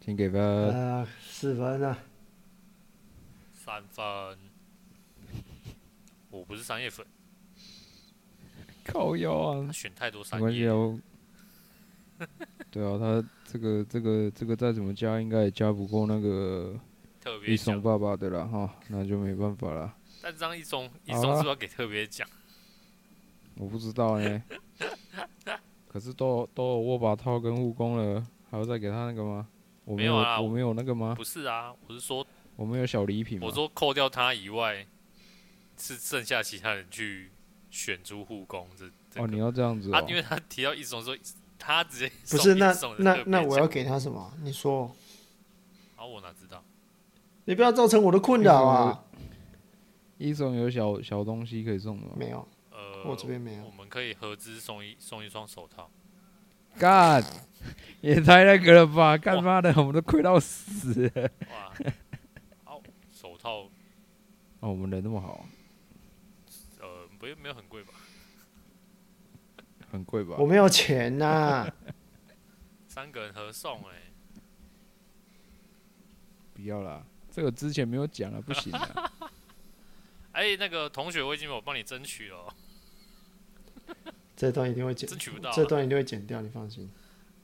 [0.00, 0.42] 请给分。
[0.42, 1.96] 啊，四分啊。
[3.52, 4.04] 三分。
[6.30, 7.06] 我不是商业粉，
[8.88, 10.72] 靠腰啊他，选太多商没关系啊业。
[10.72, 10.98] 我。
[12.70, 16.74] 对啊，他这个这个这个再怎么加，应该也加不过那个
[17.20, 19.94] 特别一松奖，爸爸的啦哈，那就没办法了。
[20.20, 22.28] 但这样一松一好啊松是不是要给特别奖？
[23.56, 24.42] 我不知道呢。
[25.86, 29.46] 可是都有都有握把套跟护工了，还要再给他那个吗？
[29.84, 31.14] 我没有，没有啊我没有那个吗？
[31.16, 33.46] 不是啊，我是说，我没有小礼品吗？
[33.46, 34.84] 我说扣掉他以外，
[35.78, 37.30] 是剩下其他人去
[37.70, 41.16] 选出护工这这哦，你要这样子哦啊，因为他提到一种说
[41.58, 44.32] 他直接不是那那那我要给他什么？
[44.42, 44.94] 你说，
[45.96, 46.62] 啊，我哪知道？
[47.44, 49.04] 你不要造成我的困扰啊！
[50.18, 52.12] 一种有小小东西可以送的吗？
[52.16, 55.90] 没有，呃，我这边没有我们可以合资送一送一双手套。
[56.78, 57.24] God，，
[58.00, 59.16] 也太那个了吧！
[59.16, 61.30] 干妈的，我们都亏到死了。
[61.50, 61.72] 哇，
[62.64, 63.62] 好，手套
[64.60, 65.57] 哦，我们人那么好，呃，
[67.34, 67.92] 不没有很贵吧？
[69.90, 70.46] 很贵吧我？
[70.46, 71.72] 没有钱啊呐、
[72.88, 74.12] 三个人合送哎、
[76.54, 79.12] 不要啦，这个之前没有讲啊，不行啊。
[80.32, 82.54] 哎、那个同学，我已经有帮你争取了哦，
[84.36, 86.90] 这段一定会剪争，取不到啊、这段一定会剪掉，你放心。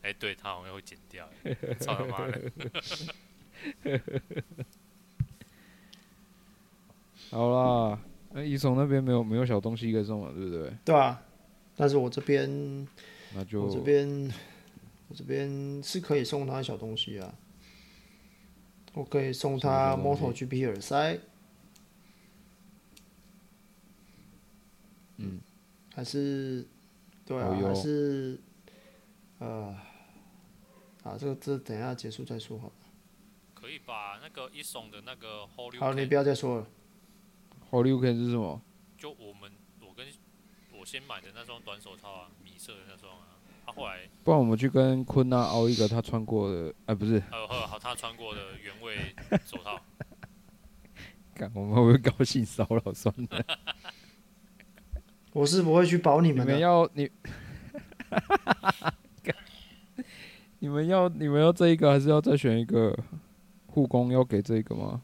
[0.03, 1.29] 哎、对他好像会剪掉，
[1.81, 2.53] 操他妈的！
[7.31, 7.99] 好啦，
[8.37, 10.73] 那一松那边没有没有小东西可以送了，对不对？
[10.85, 11.23] 对啊，
[11.77, 12.89] 但是我这边，
[13.33, 14.29] 那就我这边，
[15.07, 17.33] 我这边是可以送他小东西啊。
[18.93, 21.19] 我可以送他什么小东 MotoGP 耳塞，
[25.19, 25.41] 嗯，
[25.95, 26.67] 还是，
[27.25, 28.41] 对啊，还是，
[29.39, 29.77] 呃，
[31.05, 32.73] 啊，这个这等一下结束再说好了。
[33.55, 36.67] 可以把那个一松的那个 Holy 好，你不要再说了。
[37.75, 38.63] Holy Weekend 是什么？
[38.97, 40.07] 就我们我跟
[40.79, 43.35] 我先买的那双短手套啊，米色的那双啊，
[43.67, 48.95] 他、后来不然我们去跟坤娜凹一个他穿过的，哎、不是，还有还有好他穿过的原味
[49.45, 49.81] 手套，
[51.35, 53.45] 干我们会不会高兴骚扰算了？
[55.33, 56.61] 我是不会去保你们的你们。
[56.61, 57.11] 要你，
[60.61, 62.97] 你们要你们要这一个，还是要再选一个
[63.67, 64.13] 护工？
[64.13, 65.03] 要给这个吗？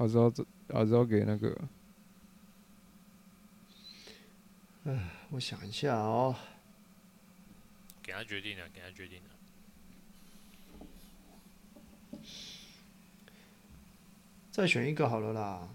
[0.00, 0.42] 还是要这？
[0.72, 1.54] 还是要给那个？
[5.28, 6.34] 我想一下哦，
[8.02, 9.24] 给他决定了，给他决定了。
[14.50, 15.68] 再选一个好了啦。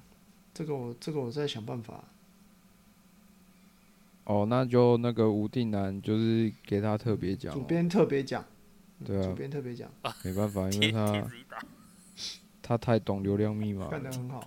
[0.56, 2.04] 这个我这个我再想办法。
[4.24, 7.58] 哦，那就那个吴定南，就是给他特别奖、哦。
[7.58, 8.44] 主编特别奖，
[9.06, 9.88] 对啊主编特别奖
[10.24, 11.30] 没办法，因为他
[12.68, 13.92] 他太懂流量密码了。
[13.92, 14.44] 干得很好，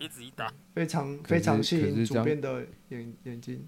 [0.75, 3.65] 非常非常吸引主可是这样编的眼眼睛。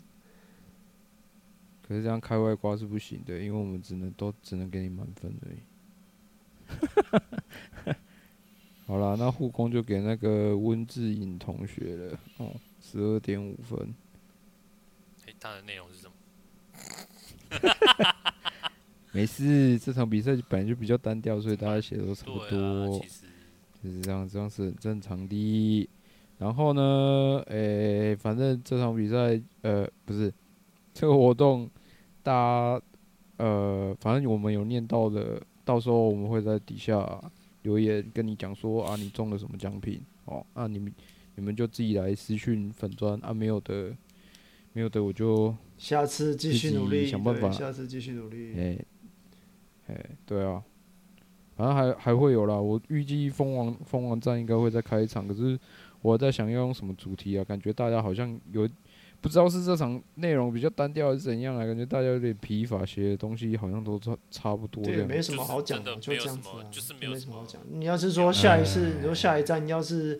[1.86, 5.58] 可是这样开外挂是不行的，因为我们只能都只能给你满分而已。
[8.86, 13.94] 好啦，那护工就给那个温志颖同学了，哦，十二点五分。
[15.26, 16.14] 哎，他的内容是什么？
[19.12, 23.26] 没事，这场比赛本来就比较单调，所以大家写的都差不多，其实
[23.82, 25.88] 就是这样，这样是很正常的。
[26.38, 30.32] 然后呢，诶、反正这场比赛，呃，不是
[30.94, 31.68] 这个活动，
[32.22, 32.82] 大家，
[33.36, 37.22] 呃，反正我们有念到的，到时候我们会在底下
[37.62, 40.92] 留言跟你讲说啊，你中了什么奖品哦，啊，你们
[41.34, 43.94] 你们就自己来私讯粉砖啊，没有的，
[44.72, 45.54] 没有的我就。
[45.76, 48.52] 下次继续努力，想办法，下次继续努力。
[48.54, 48.84] 哎、
[49.88, 50.62] 哎、对啊，
[51.60, 52.58] 反正还还会有啦。
[52.58, 55.58] 我预计蜂王蜂王战应该会再开一场，可是
[56.00, 57.44] 我在想要用什么主题啊？
[57.44, 58.66] 感觉大家好像有
[59.20, 61.66] 不知道是这场内容比较单调还是怎样啊？
[61.66, 67.60] 感觉大家有点疲乏，写的东西好像都差差不多这对，没什么好讲真的就没有什么这样子啊，就是没有什么没什么好讲。
[67.70, 70.18] 你要是说下一次，你说下一站要是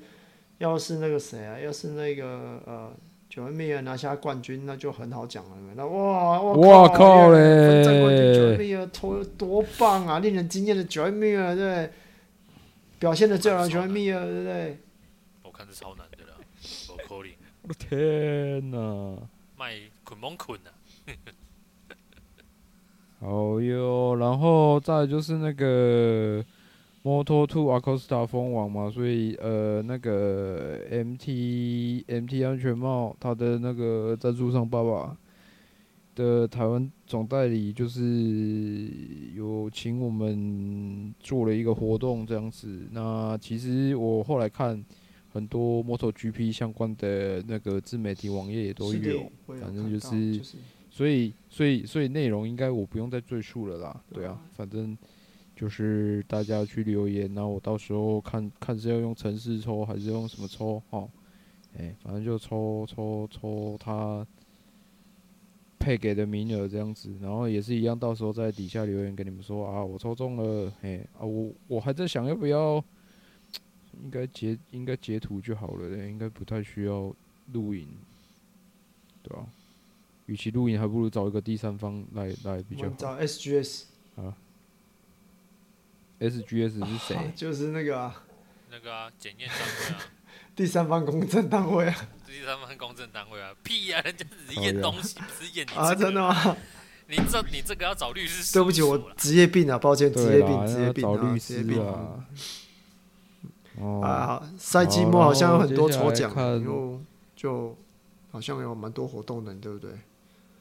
[0.58, 2.92] 要是那个谁啊，要是那个呃。
[3.30, 5.56] 九恩密尔拿下冠军，那就很好讲了。
[5.76, 11.90] 那哇哇靠嘞九恩密尔多多棒啊，令人惊艳的九恩密尔，对不对？
[12.98, 14.78] 表现的最好的九恩密尔，对不对？
[15.44, 16.32] 我看是超难的啦，
[16.90, 19.16] 我扣零我的天哪！
[19.56, 20.74] 卖捆蒙捆啊，
[23.20, 26.44] 好哟，然后再就是那个
[27.02, 35.16] Moto Two Acosta 封王嘛，所以呃那个 MT MT 安全帽它的那个赞助商爸爸
[36.14, 38.90] 的台湾总代理就是
[39.34, 42.86] 有请我们做了一个活动这样子。
[42.90, 44.84] 那其实我后来看
[45.32, 50.56] 很多 MotoGP 相关的那个自媒体网页也都有，反正就是，就是、
[50.90, 54.98] 所以所以所以内容应该我不用再赘述了啦，对啊，反正
[55.60, 61.06] 就是大家去留言，然后我到时候看看是要用城市抽还是用什么抽哦，
[61.76, 64.26] 哎、欸，反正就抽抽抽他
[65.78, 72.82] 配给的名额这样子，然后也是一样，到时候在底下留言跟你们说啊，我抽中了，哎啊我我还在想要不要。
[74.02, 77.14] 应该截应该截图就好了，应该不太需要
[77.52, 77.86] 录影，
[79.22, 79.44] 对吧、啊？
[80.24, 82.94] 与其录影，还不如找一个第三方来来比较好。
[82.96, 83.82] 找 SGS
[84.16, 84.34] 啊
[86.20, 87.24] ，SGS 是谁、啊？
[87.34, 88.22] 就是那个啊，
[88.70, 90.00] 那个啊，检验单位啊，
[90.54, 96.56] 第三方公证单位啊，第三方公证单位啊，屁啊，人家只是验东西，不是验你、这个、啊，真的吗？
[97.08, 98.52] 你这你这个要找律师？
[98.52, 102.24] 对不起，我职业病啊，抱歉，职业病，职业病找律师啊。
[103.80, 107.00] 哦、啊，赛季末好像有很多抽奖，然后
[107.34, 107.76] 就
[108.30, 109.90] 好像有蛮多活动的，对不对？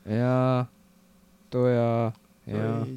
[0.06, 0.68] 哎呀，
[1.50, 2.14] 对啊，
[2.48, 2.88] 哎呀，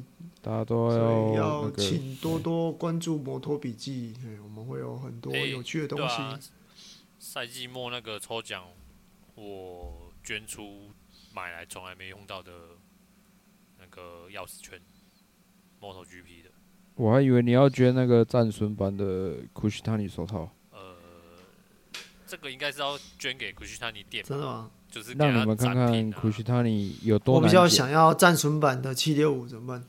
[0.43, 4.13] 大家都要、要请多多关注摩托笔记，
[4.43, 6.17] 我们会有很多有趣的东西。
[7.17, 8.65] 赛、欸啊、季末那个抽奖，
[9.35, 10.89] 我捐出
[11.33, 12.51] 买来从来没用到的
[13.79, 14.77] 那个钥匙圈，
[15.79, 16.49] 摩托 GP 的。
[16.95, 20.53] 我还以为你要捐那个战损版的库西塔尼手套。
[20.73, 20.97] 呃，
[22.27, 24.21] 这个应该是要捐给库西塔尼店。
[24.25, 24.69] 真的吗？
[24.91, 27.35] 就是让你们看看库西塔尼有多。
[27.35, 29.87] 我比较想要战损版的七六五，怎么办？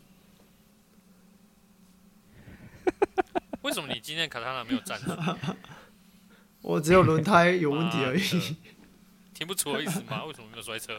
[3.65, 5.57] 为什么你今天卡塔纳没有战损？
[6.61, 8.21] 我只有轮胎有问题而已。
[9.33, 10.23] 听不出我意思吗？
[10.27, 10.93] 为什么没有摔车？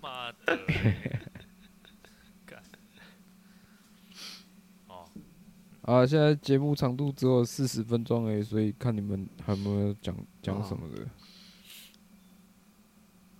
[0.00, 0.58] 妈的！
[5.82, 11.02] 啊，现在节目长度只有四十分钟诶，所以看你们还有没有讲讲什么的。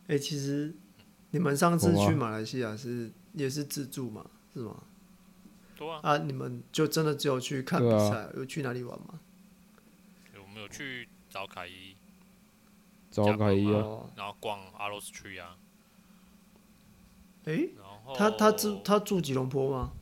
[0.07, 0.75] 哎、欸，其实
[1.33, 4.25] 你们上次去马来西亚是也是自助嘛，
[4.55, 4.85] 是吗？
[5.79, 6.01] 对啊。
[6.03, 9.21] 啊，你们就真的只有去看比赛，啊，有去哪里玩吗？
[10.35, 11.95] 我们有去找凯伊？
[13.11, 14.11] 找凯伊啊。
[14.17, 15.57] 然后逛阿罗斯区啊。
[17.45, 17.71] 哎、欸，
[18.17, 19.93] 他他住他住吉隆坡吗？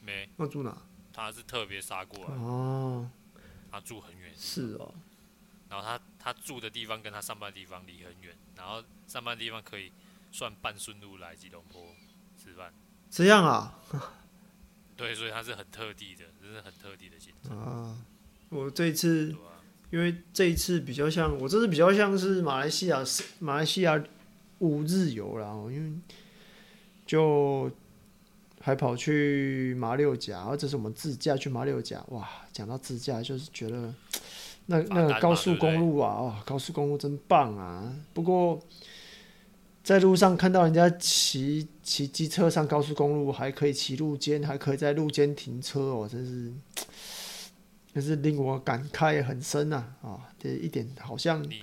[0.00, 0.28] 没。
[0.36, 0.76] 那住哪？
[1.12, 3.10] 他是特别杀过来哦，
[3.70, 4.94] 他住很远，是哦。
[5.68, 9.92] 然后他他住的地方跟他上班的地方离很远，然后上班的地方可以
[10.32, 11.82] 算半顺路来吉隆坡
[12.42, 12.72] 吃饭。
[13.10, 13.78] 这样啊？
[14.98, 17.96] 对，所以他是很特地的，这是很特地的行程啊。
[18.50, 19.34] 我这一次，
[19.90, 23.02] 因为这一次比较像，我这次比较像是马来西亚
[23.38, 24.04] 马来西亚
[24.58, 25.98] 五日游啦，因为
[27.06, 27.70] 就。
[28.60, 32.04] 还跑去马六甲，或者是我们自驾去马六甲。
[32.08, 33.94] 哇，讲到自驾，就是觉得
[34.66, 37.90] 那那个高速公路啊，哦，高速公路真棒啊！
[38.12, 38.60] 不过
[39.88, 46.52] 在路上看到人家骑骑机车上高速公路，还可以骑路肩，还可以在路肩停车哦，真是
[47.94, 49.76] 真是令我感慨很深呐！
[50.02, 51.62] 啊，哦，这一点好像你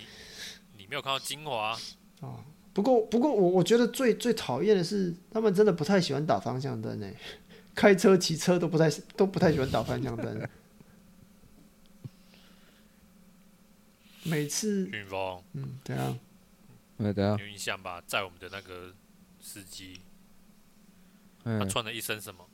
[0.75, 1.77] 你没有看到精华啊。
[2.21, 2.39] 哦
[2.73, 7.15] 不过，不过我我觉得最最讨厌的是，他们真的不太喜欢打方向灯诶，
[7.75, 10.41] 开车、骑车都不太都不太喜欢打方向灯。
[14.23, 14.89] 每次，
[15.53, 16.17] 嗯，对啊，
[16.97, 18.01] 对啊，有印象吧？
[18.07, 18.93] 在我们的那个
[19.41, 19.99] 司机，
[21.43, 22.45] 他穿了一身什么？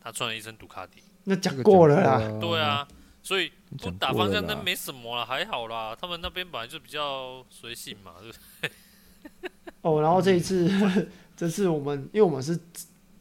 [0.00, 1.02] 他穿了一身杜卡迪。
[1.24, 2.38] 那讲过了啦。
[2.40, 2.86] 对啊，
[3.22, 5.96] 所以不打方向灯没什么啦，还好啦。
[6.00, 9.50] 他们那边本来就比较随性嘛，对不对？
[9.82, 10.70] 哦，然后这一次，
[11.36, 12.58] 这次我们因为我们是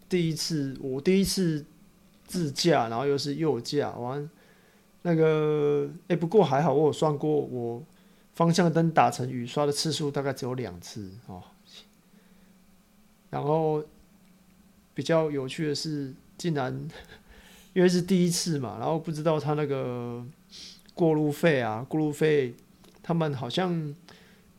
[0.07, 1.65] 第一次，我第一次
[2.26, 4.30] 自驾，然后又是右驾，完
[5.03, 7.84] 那个哎、欸，不过还好，我有算过，我
[8.42, 11.44] 方向灯打成雨刷的次数大概只有两次哦。
[13.30, 13.84] 然后
[14.96, 16.74] 比较有趣的是，竟然
[17.74, 20.26] 因为是第一次嘛，然后不知道他那个
[20.96, 22.56] 过路费啊，过路费
[23.04, 23.96] 他们好像。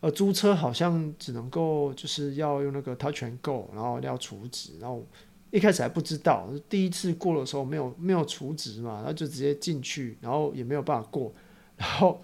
[0.00, 5.06] 呃，租车好像只能够就是要用那个 Touch and Go，然后要储值，然后
[5.52, 11.32] 一开始还不知道，第一次过的时候没有没有储值嘛，然后就直接进去，然后也没有办法过，
[11.76, 12.20] 然后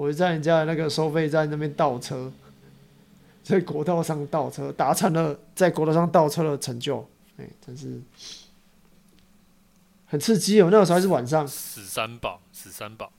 [0.00, 2.32] 我就在人家的那个收费站那边倒车，
[3.42, 8.00] 在国道上倒车，达成了在国道上倒车的成就，哎，真是
[10.06, 10.70] 很刺激哦！
[10.72, 13.12] 那个时候还是晚上，死三宝，死三宝，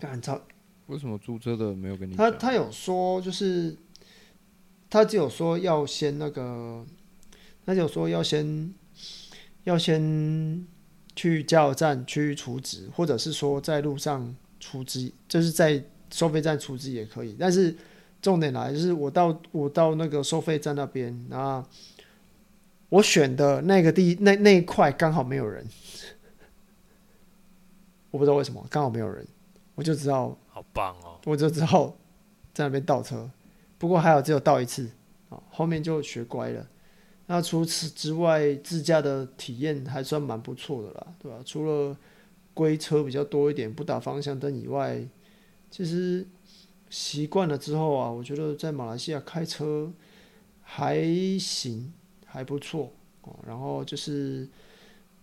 [0.00, 0.40] 干操。
[0.86, 2.16] 为什么租车的没有跟你？
[2.16, 3.76] 他他有说，就是
[4.88, 6.86] 他只有说要先那个，
[7.66, 8.72] 他只有说要先
[9.64, 10.66] 要先
[11.14, 14.34] 去加油站去储值，或者是说在路上
[14.66, 17.36] 出资，就是在收费站出资也可以。
[17.38, 17.76] 但是
[18.20, 21.64] 重点来就是我到我到那个收费站那边，啊
[22.88, 25.64] 我选的那个地那那一块刚好没有人，
[28.10, 29.24] 我不知道为什么刚好没有人，
[29.76, 31.96] 我就知道好棒哦，我就知道
[32.52, 33.30] 在那边倒车。
[33.78, 34.90] 不过还好只有倒一次
[35.28, 36.66] 啊，后面就学乖了。
[37.26, 41.38] 那除此之外，自驾的体验还算蛮不错的啦，对吧？
[41.44, 41.96] 除了
[42.56, 45.06] 龟车比较多一点，不打方向灯以外，
[45.70, 46.26] 其实
[46.88, 49.92] 习惯了之后啊，我觉得在马来西亚开车
[50.62, 50.96] 还
[51.38, 51.92] 行，
[52.24, 52.90] 还不错
[53.20, 53.36] 哦。
[53.46, 54.48] 然后就是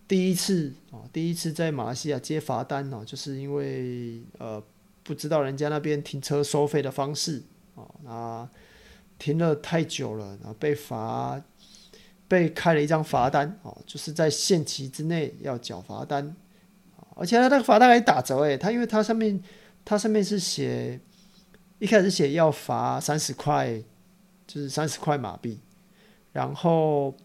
[0.07, 4.63] 第一次啊，第一次在马来西亚接罚单呢，就是因为呃
[5.01, 7.41] 不知道人家那边停车收费的方式
[7.75, 8.47] 啊，那
[9.17, 11.41] 停了太久了，然后被罚。
[12.25, 16.35] 被开了一张罚单哦，就是在限期之内要缴罚单，
[17.15, 19.41] 而且他那个罚单还打折诶，他因为他上面
[19.85, 20.99] 他上面是写
[21.79, 23.81] 一开始写要罚三十块，
[24.47, 25.59] 就是三十块马币，
[26.31, 27.15] 然后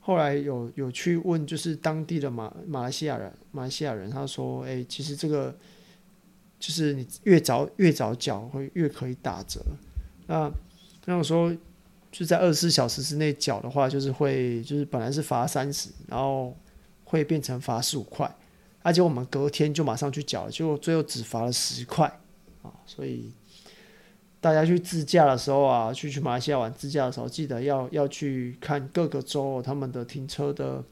[0.00, 5.56] 后来有有去问就是当地的马马来西亚人马来西亚人，他说诶，其实这个
[6.58, 9.60] 就是你越早越早缴会越可以打折，
[10.26, 10.50] 那
[11.06, 11.54] 那我说。
[12.16, 16.56] 就在二十四小时之内缴的话，就是会就是本来是罚三十，然后
[17.02, 18.32] 会变成罚十五块，
[18.84, 22.06] 而且我们隔天就马上去缴了，结果最后只罚了十块
[22.62, 22.68] 啊！
[22.84, 23.32] 所以
[24.42, 30.84] 大家去自驾的时候啊，去去马来西亚玩自驾的时候，记得要要去看各个州他们的停车的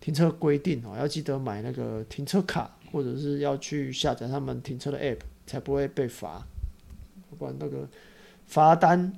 [0.00, 6.46] 停车规定哦，要记得买那个停车卡，或者是要去下载他们停车的 app，才不会被罚，
[7.38, 7.86] 不然那个
[8.46, 9.12] 罚单。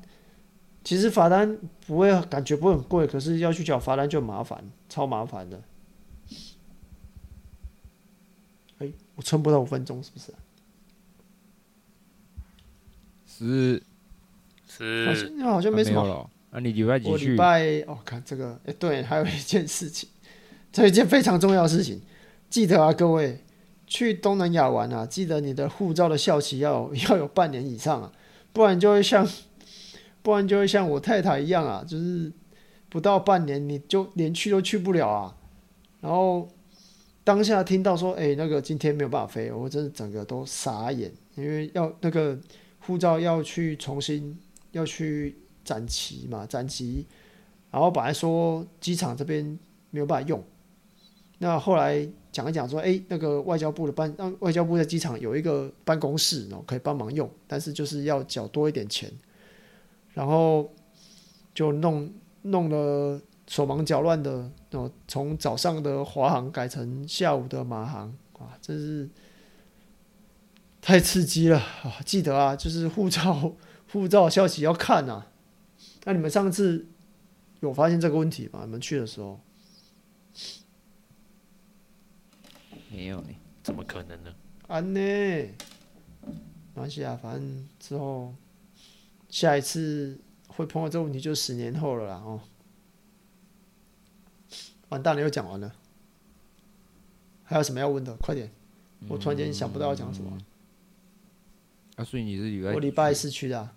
[0.83, 1.57] 其实罚单
[1.87, 5.63] 不会感觉不会很贵，可是要去缴罚单就麻烦，超麻烦的。
[8.79, 10.33] 哎，我撑不到五分钟，是不是？
[13.27, 13.83] 是
[14.67, 16.01] 是，好像好像没什么。
[16.01, 16.61] 啊了。
[16.61, 17.11] 你礼拜几去？
[17.11, 20.09] 我礼拜哦，看这个，哎，对，还有一件事情，
[20.73, 22.01] 这一件非常重要的事情，
[22.49, 23.43] 记得啊，各位
[23.87, 28.13] 去东南亚玩啊，记得你的护照的效期要 要有半年以上啊，
[28.53, 29.27] 不然就会像。
[30.23, 32.33] 不然就会像我太太一样啊，就是
[32.89, 35.37] 不到半年你就连去都去不了啊。
[36.01, 36.49] 然后
[37.27, 42.39] 当下听到说，哎，那个今天没有办法飞，我真的整个都傻眼，因为要那个
[42.79, 44.39] 护照要去重新
[44.71, 47.05] 要去展期嘛，展期。
[47.73, 49.59] 然后本来说机场这边
[49.91, 50.41] 没有办法用，
[51.39, 59.11] 那后来讲一讲说，哎，那个外交部的办，外交部在机场有一个办公室，然后可以帮忙用，但是就是要缴多一点钱。
[60.15, 60.73] 然后
[61.53, 62.09] 就弄
[62.43, 69.09] 弄了手忙脚乱的，哦，从早上的华航改成下午的马航，哇，真是
[70.81, 72.01] 太刺激了啊！
[72.05, 73.55] 记得啊，就是护照
[73.93, 75.29] 护照消息要看啊。
[76.05, 76.87] 那你们上次
[77.61, 78.61] 有发现这个问题吗？
[78.65, 79.41] 你们去的时候
[82.91, 83.29] 没有呢？
[83.63, 84.35] 怎么可能呢？
[84.69, 85.01] 安呢？
[85.01, 85.53] 没
[86.75, 88.35] 关系啊，反正之后。
[89.29, 92.41] 下一次会碰到这个问题，就十年后了啦哦。
[94.97, 95.75] 完蛋了，又讲完了。
[97.45, 98.17] 还有什么要问的？
[98.17, 98.51] 快点！
[99.09, 100.37] 我突然间想不到要讲什么。
[101.97, 102.73] 啊，所以你是礼拜？
[102.73, 103.77] 我礼拜四去的啊。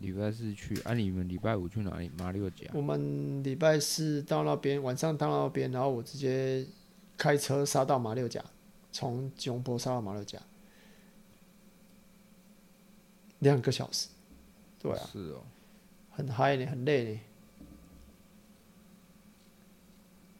[0.00, 2.08] 礼拜四去，啊，你们礼拜五去哪里？
[2.16, 2.66] 马六甲。
[2.72, 6.64] 我们礼拜四到那边，晚上到那边，然后我直接
[7.16, 8.44] 开车杀到马六甲，
[8.92, 10.38] 从吉隆坡杀到马六甲。
[13.40, 14.08] 两个小时，
[14.78, 15.42] 对啊，是哦，
[16.10, 17.20] 很嗨呢，很累呢。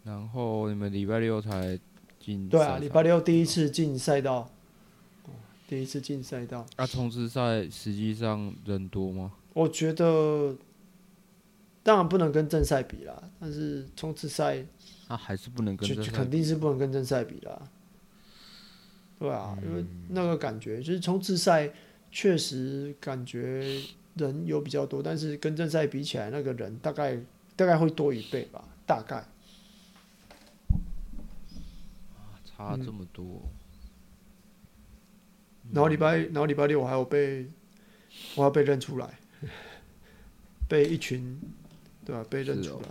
[0.08, 1.78] 然后你们礼拜六才
[2.18, 2.48] 进？
[2.48, 4.50] 对啊，礼拜六第一次进赛道，
[5.68, 6.64] 第一次进赛道。
[6.78, 9.32] 那，冲刺赛实际上人多吗？
[9.52, 10.56] 我觉得，
[11.82, 14.64] 当然不能跟正赛比啦，但是冲刺赛，
[15.08, 17.68] 啊，还是不能跟正赛比，肯定是不能跟正赛比啦。
[19.18, 21.70] 对啊，嗯、因为那个感觉就是冲刺赛。
[22.10, 23.82] 确实感觉
[24.14, 27.20] 人有比较多，但是跟正赛比起来，那个人大概
[27.54, 29.22] 大概会多一倍吧，大概。
[32.58, 33.24] 差这么多。
[35.62, 37.46] 嗯、然后礼拜，然后礼拜六我还有被，
[38.34, 39.18] 我要被认出来，
[40.68, 41.40] 被一群，
[42.04, 42.26] 对吧、啊？
[42.28, 42.88] 被认出来。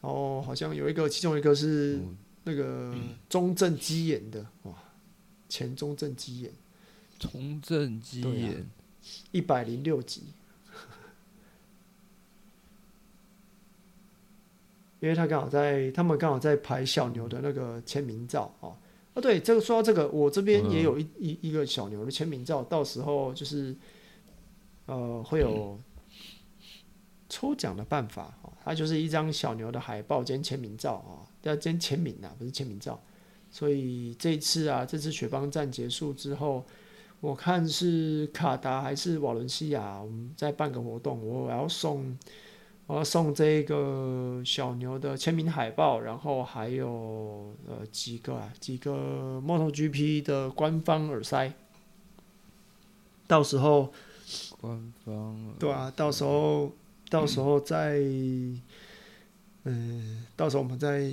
[0.00, 2.00] 哦、然后好像有一个，其中一个是
[2.42, 2.94] 那个
[3.28, 4.74] 中正基演的，哇，
[5.48, 6.52] 前中正基演。
[7.18, 8.64] 中正基演
[9.32, 10.22] 一百零六集，
[15.00, 18.76] 因为他刚好在，他们刚好在拍小牛的那个签名照哦，
[19.14, 23.72] 啊，对，这个说到这个，我这边也有一一、嗯、一个小牛的签名照，到时候就是
[24.86, 25.78] 呃会有
[27.28, 33.00] 抽奖的办法哦，它就是一张小牛的海报兼签名照啊，要兼签名啊，不是签名照。
[33.52, 36.64] 所以这一次啊，这次雪邦站结束之后，
[37.20, 42.18] 我看是卡达还是瓦伦西亚，我们再办个活动，我要送。
[42.88, 51.52] 我要送这个小牛的签名海报，然后还有呃几个啊几个 MotoGP 的官方耳塞，
[53.26, 53.92] 到时候
[54.58, 56.72] 官方对啊，到时候
[57.10, 57.98] 到时候再
[59.64, 61.12] 嗯，到时候我们再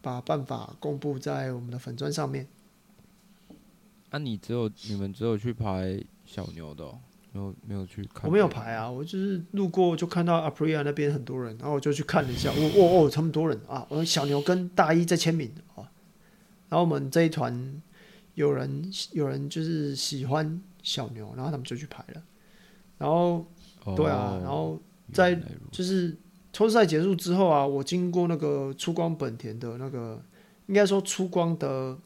[0.00, 2.48] 把办法公布在我们的粉砖上面。
[4.08, 6.98] 啊，你只有你们只有去排小牛的哦？
[7.32, 13.86] 没有没有去看，我没有排啊，我就是路过就看到 Aprilia 那边很多人，然后我就去看了一下，哦哦哦，这么多人啊！
[13.88, 15.86] 我小牛跟大一在签名啊，
[16.68, 17.80] 然后我们这一团
[18.34, 22.22] 有人有人就是喜欢小牛，然后他们就去排了，
[22.98, 23.46] 然后
[23.94, 24.80] 对啊，然后
[25.12, 26.16] 在就是
[26.52, 30.20] 抽赛结束之后啊，我经过那个出光本田的那个，
[30.66, 31.96] 应该说出光的。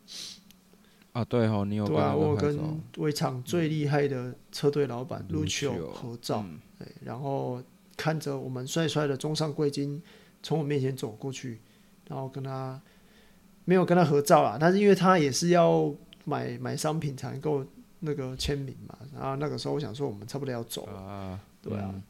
[1.15, 2.59] 啊，对哦，你有对啊，我有跟
[2.97, 7.62] 围场最厉害的车队老板路丘合照，嗯、对，然后
[7.97, 10.03] 看着我们帅帅的中上贵金
[10.43, 11.61] 从我面前走过去，
[12.09, 12.83] 然后跟他
[13.65, 15.95] 没有跟他合照啦，但是因为他也是要
[16.25, 17.65] 买买商品才能够
[18.01, 22.03] 那个签名嘛，然后那个时候我想说我们差不多要走了，啊对啊，嗯、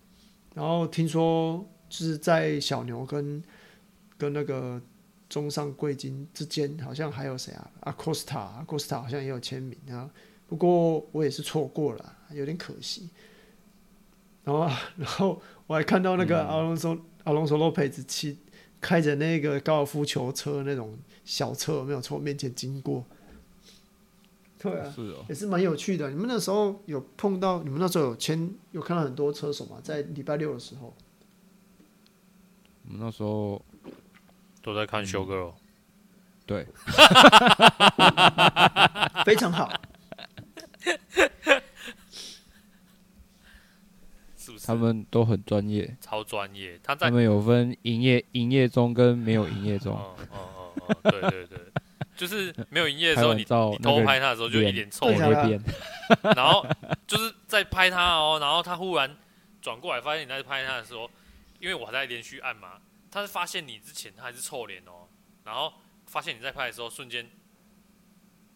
[0.55, 3.45] 然后听说就是在小牛跟
[4.17, 4.81] 跟那个。
[5.35, 7.68] 中上贵金之间好像还有谁啊？
[7.80, 10.09] 阿科斯塔，阿科斯塔好像也有签名啊。
[10.47, 13.11] 不过我也是错过了，有点可惜。
[14.45, 18.39] 然后， 然后我还看到那个阿隆索，阿隆索洛佩兹骑
[18.80, 23.05] 开着那个高尔夫球车那种小车，没有从我面前经过。
[24.57, 26.11] 对啊，是哦，也是蛮有趣的。
[26.11, 27.61] 你们那时候有碰到？
[27.64, 28.55] 你们那时候有签？
[28.70, 29.80] 有看到很多车手吗？
[29.82, 30.95] 在礼拜六的时候。
[32.85, 33.61] 我们那时候。
[34.65, 35.53] 都在看 Show Girl，
[36.47, 36.67] 对，
[39.27, 39.71] 非常好，
[44.39, 44.67] 是不是？
[44.67, 46.81] 他们都很专业，超专业。
[46.83, 49.95] 他在他们有分营业营业中跟没有营业中。
[49.95, 51.59] 哦哦哦，对对对，
[52.17, 53.45] 就是没有营业的时候，你你
[53.83, 55.62] 偷拍他的时候就一脸臭脸，
[56.35, 56.67] 然后
[57.07, 59.15] 就是在拍他哦，然后他忽然
[59.61, 61.11] 转过来发现你在拍他的时候，
[61.61, 62.79] 因为我还在连续按嘛。
[63.15, 65.07] 他是发现你之前，他还是臭脸哦，
[65.45, 65.73] 然后
[66.05, 67.31] 发现你在拍的时候，瞬间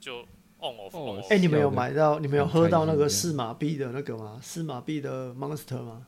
[0.01, 0.23] 就
[0.59, 1.29] on off。
[1.31, 2.19] 哎，你们有买到？
[2.19, 4.41] 你们有喝到那个四马币的那个吗？
[4.43, 6.05] 四马币的 Monster 吗？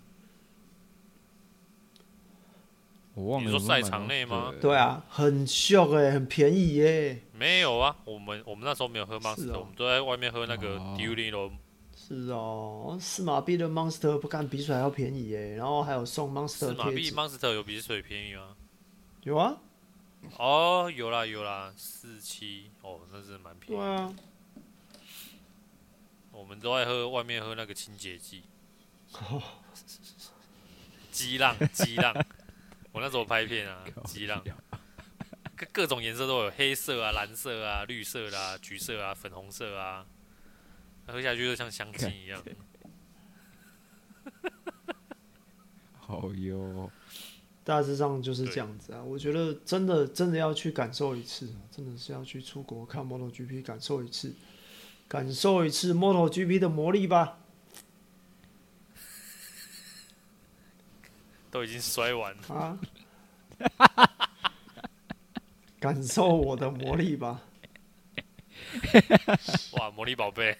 [3.14, 3.48] 我忘了。
[3.48, 4.52] 你说赛场内吗？
[4.60, 7.22] 对啊，很秀哎，很便宜耶。
[7.32, 11.52] 没有啊，我们我们那时候没有喝 Monster，我们都在外面喝那个 Diurillo。
[12.12, 18.56] 是哦，四马币的 Monster 不干比水还要便宜耶，然后还有送 Monster 四马币 Monster 有比水便宜吗？
[19.22, 19.56] 有啊，
[20.36, 22.68] 哦，有啦有啦，四七。
[22.82, 23.76] 哦，那是蛮便宜。
[23.80, 24.12] 对啊，
[26.32, 28.42] 我们都爱喝外面喝那个清洁剂，
[31.12, 32.12] 激浪激浪，
[32.90, 34.42] 我那时候拍片啊， 激浪，
[35.54, 40.04] 各各种颜色都有，黑色啊、蓝色啊、绿色啊、橘色啊、粉红色啊。
[41.10, 42.42] 喝下去就像香精一样，
[45.98, 46.90] 好哟。
[47.62, 49.02] 大致上就是这样子啊。
[49.02, 54.34] 我觉得真的真的要去感受一次，真的是要去出国看 MotoGP，感受一次，
[55.06, 57.38] 感受一次 MotoGP 的魔力吧。
[61.50, 62.78] 都已经摔完了啊！
[65.78, 67.42] 感受我的魔力吧！
[69.72, 70.56] 哇，魔力宝贝！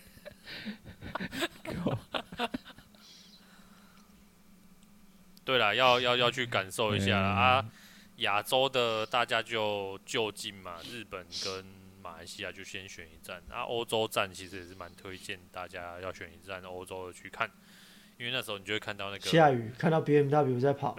[5.43, 7.65] 对了，要要要去感受一下啊！
[8.19, 11.65] 亚洲的大家就就近嘛，日本跟
[12.01, 13.43] 马来西亚就先选一站。
[13.49, 17.51] 啊，欧洲站其实也是蛮推荐大家要选一站欧洲的去看，
[18.17, 20.97] 因为那时候你就会看到那个下雨，看到 BMW 在跑。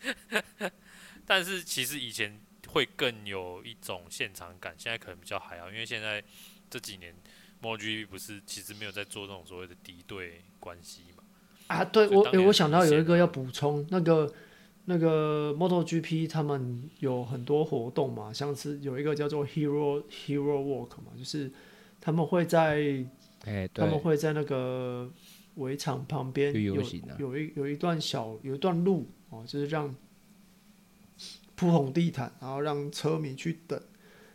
[1.24, 6.22] 但是其实以前会更有一种现场感，现在可能比较还好，因为现在
[6.68, 7.14] 这几年。
[7.60, 11.24] MotoGP 不是其实没有在做那种所谓的敌对关系嘛？
[11.66, 14.32] 啊，对我、欸，我想到有一个要补充，那个
[14.84, 21.50] 那个 MotoGP 他们有很多活动嘛，像是有一个叫做 Hero Hero Walk 嘛，就是
[22.00, 23.06] 他们会在，
[23.44, 25.10] 欸、他们会在那个
[25.56, 26.82] 围场旁边有
[27.18, 29.94] 有一有一段小有一段路哦，就是让
[31.56, 33.80] 铺红地毯，然后让车迷去等，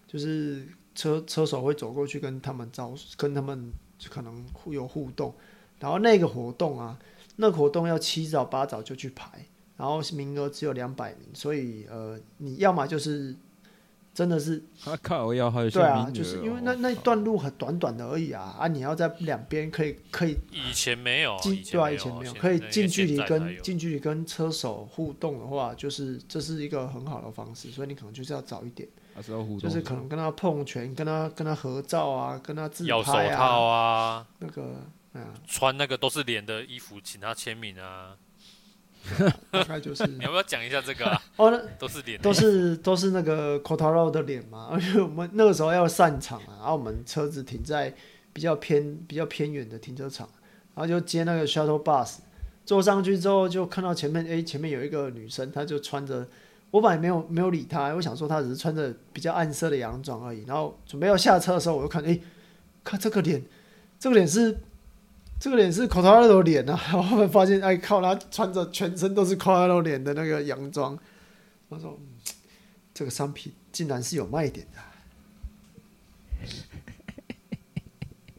[0.05, 0.67] 就是。
[0.95, 3.71] 车车手会走过去跟他们招，跟他们
[4.09, 5.33] 可能会有互动。
[5.79, 6.97] 然后那个活动啊，
[7.35, 9.45] 那个活动要七早八早就去排，
[9.77, 13.35] 然后名额只有两百名，所以呃，你要么就是。
[14.13, 18.67] 真的是，他靠要还有对啊，就是因为那那段路很短短的而已啊啊！
[18.67, 28.87] 你要在两边可以可以，以前没有，对啊，以前没有，可以近距离跟近距离跟车手互动的话，就是这是一个很好的方式，所以你可能就是要早一点，
[29.59, 34.75] 就是可能跟他碰拳，跟他跟他合照啊，跟他自拍啊，要手套啊，那个，
[35.13, 38.15] 嗯，穿那个都是脸的衣服，请他签名啊。
[39.51, 41.21] 大概就是， 你要不要讲一下这个啊？
[41.35, 44.69] 哦，那都是脸，都是都是那个 Kotaro 的脸嘛。
[44.71, 47.93] 而且我们那个时候要散场啊，然后我们车子停在
[48.31, 50.25] 比较偏比较偏远的停车场，
[50.73, 52.19] 然后就接那个 shuttle bus，
[52.65, 56.25] 坐上去之后就看到前面，哎，前面有一个女生，她就穿着，
[56.73, 60.43] 我本来没有没有理他，我想说他只是穿着比较暗色的洋装而已。
[60.47, 62.19] 然后准备要下车的时候，我就看，哎，
[62.83, 63.43] 看这个脸，
[63.99, 64.57] 这个脸是。
[65.39, 70.97] 这个脸是 Quartararo 脸啊， 然后后面发现，哎靠，他穿着全身都是 Quartararo 脸的那个洋装。
[71.67, 72.07] 我说、嗯，
[72.93, 74.79] 这个商品竟然是有卖点的。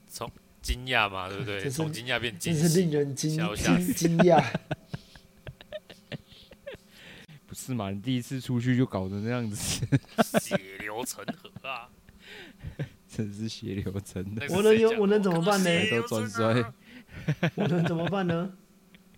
[0.09, 0.30] 从
[0.62, 1.68] 惊讶嘛，对不对？
[1.68, 4.43] 从惊讶变惊喜，真是令人惊惊惊讶。
[7.65, 7.91] 不是嘛？
[7.91, 9.87] 你第一次出去就搞成那样子，
[10.39, 11.89] 血流成河啊！
[13.09, 14.57] 真是血流成河。
[14.57, 15.71] 我能有我能怎么办呢？
[15.91, 16.73] 都转衰。
[17.55, 18.53] 我能怎么办呢？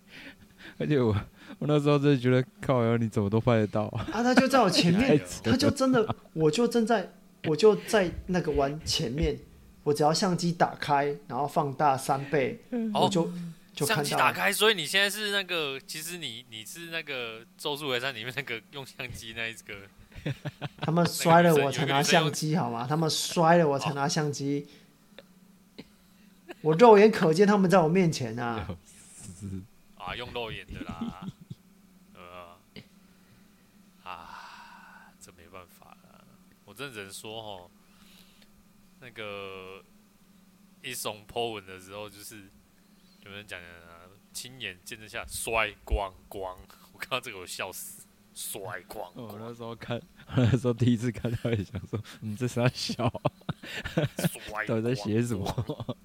[0.79, 1.13] 而且我
[1.59, 4.07] 我那时候真的觉得靠呀，你怎么都拍得到啊？
[4.13, 7.11] 啊，他就在我前面， 他就真的，我就正在，
[7.49, 9.37] 我就在那个弯前面，
[9.83, 12.61] 我只要相机打开，然后放大三倍，
[12.95, 13.33] 我就就。
[13.85, 19.74] 相机打开，所以你现在是那个，其实你你是那个《咒术回战》里面那个用相机那一个。
[20.81, 22.87] 他们摔了我才拿相机好吗？
[22.89, 24.66] 他们摔了我才拿相机。
[26.62, 28.66] 我肉眼可见他们在我面前啊！
[29.99, 31.29] 啊，用肉眼的啦，
[32.14, 32.57] 呃，
[34.03, 36.24] 啊，这没办法了。
[36.64, 37.70] 我真的只能说哦，
[39.01, 39.85] 那个
[40.83, 42.49] 一耸 po 文的时候，就是
[43.27, 43.66] 有人讲的
[44.33, 46.57] 亲眼见证下摔光光，
[46.95, 49.27] 我看到这个我笑死，摔光光。
[49.27, 53.12] 我那时候看，我 那时候第一次看到也想说，你这是在笑，
[54.66, 55.97] 到底在写什么？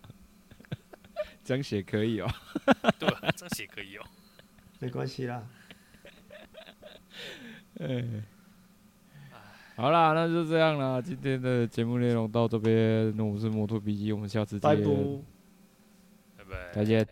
[1.43, 2.27] 这样写可以哦，
[2.99, 4.05] 对，这样写可以哦，
[4.79, 5.47] 没关系啦。
[7.79, 8.23] 哎，
[9.75, 11.01] 好啦，那就这样啦。
[11.01, 15.21] 今天的节目内容到这边，那我是摩托笔记，我们下次见，拜拜，拜
[16.51, 17.07] 拜，再见。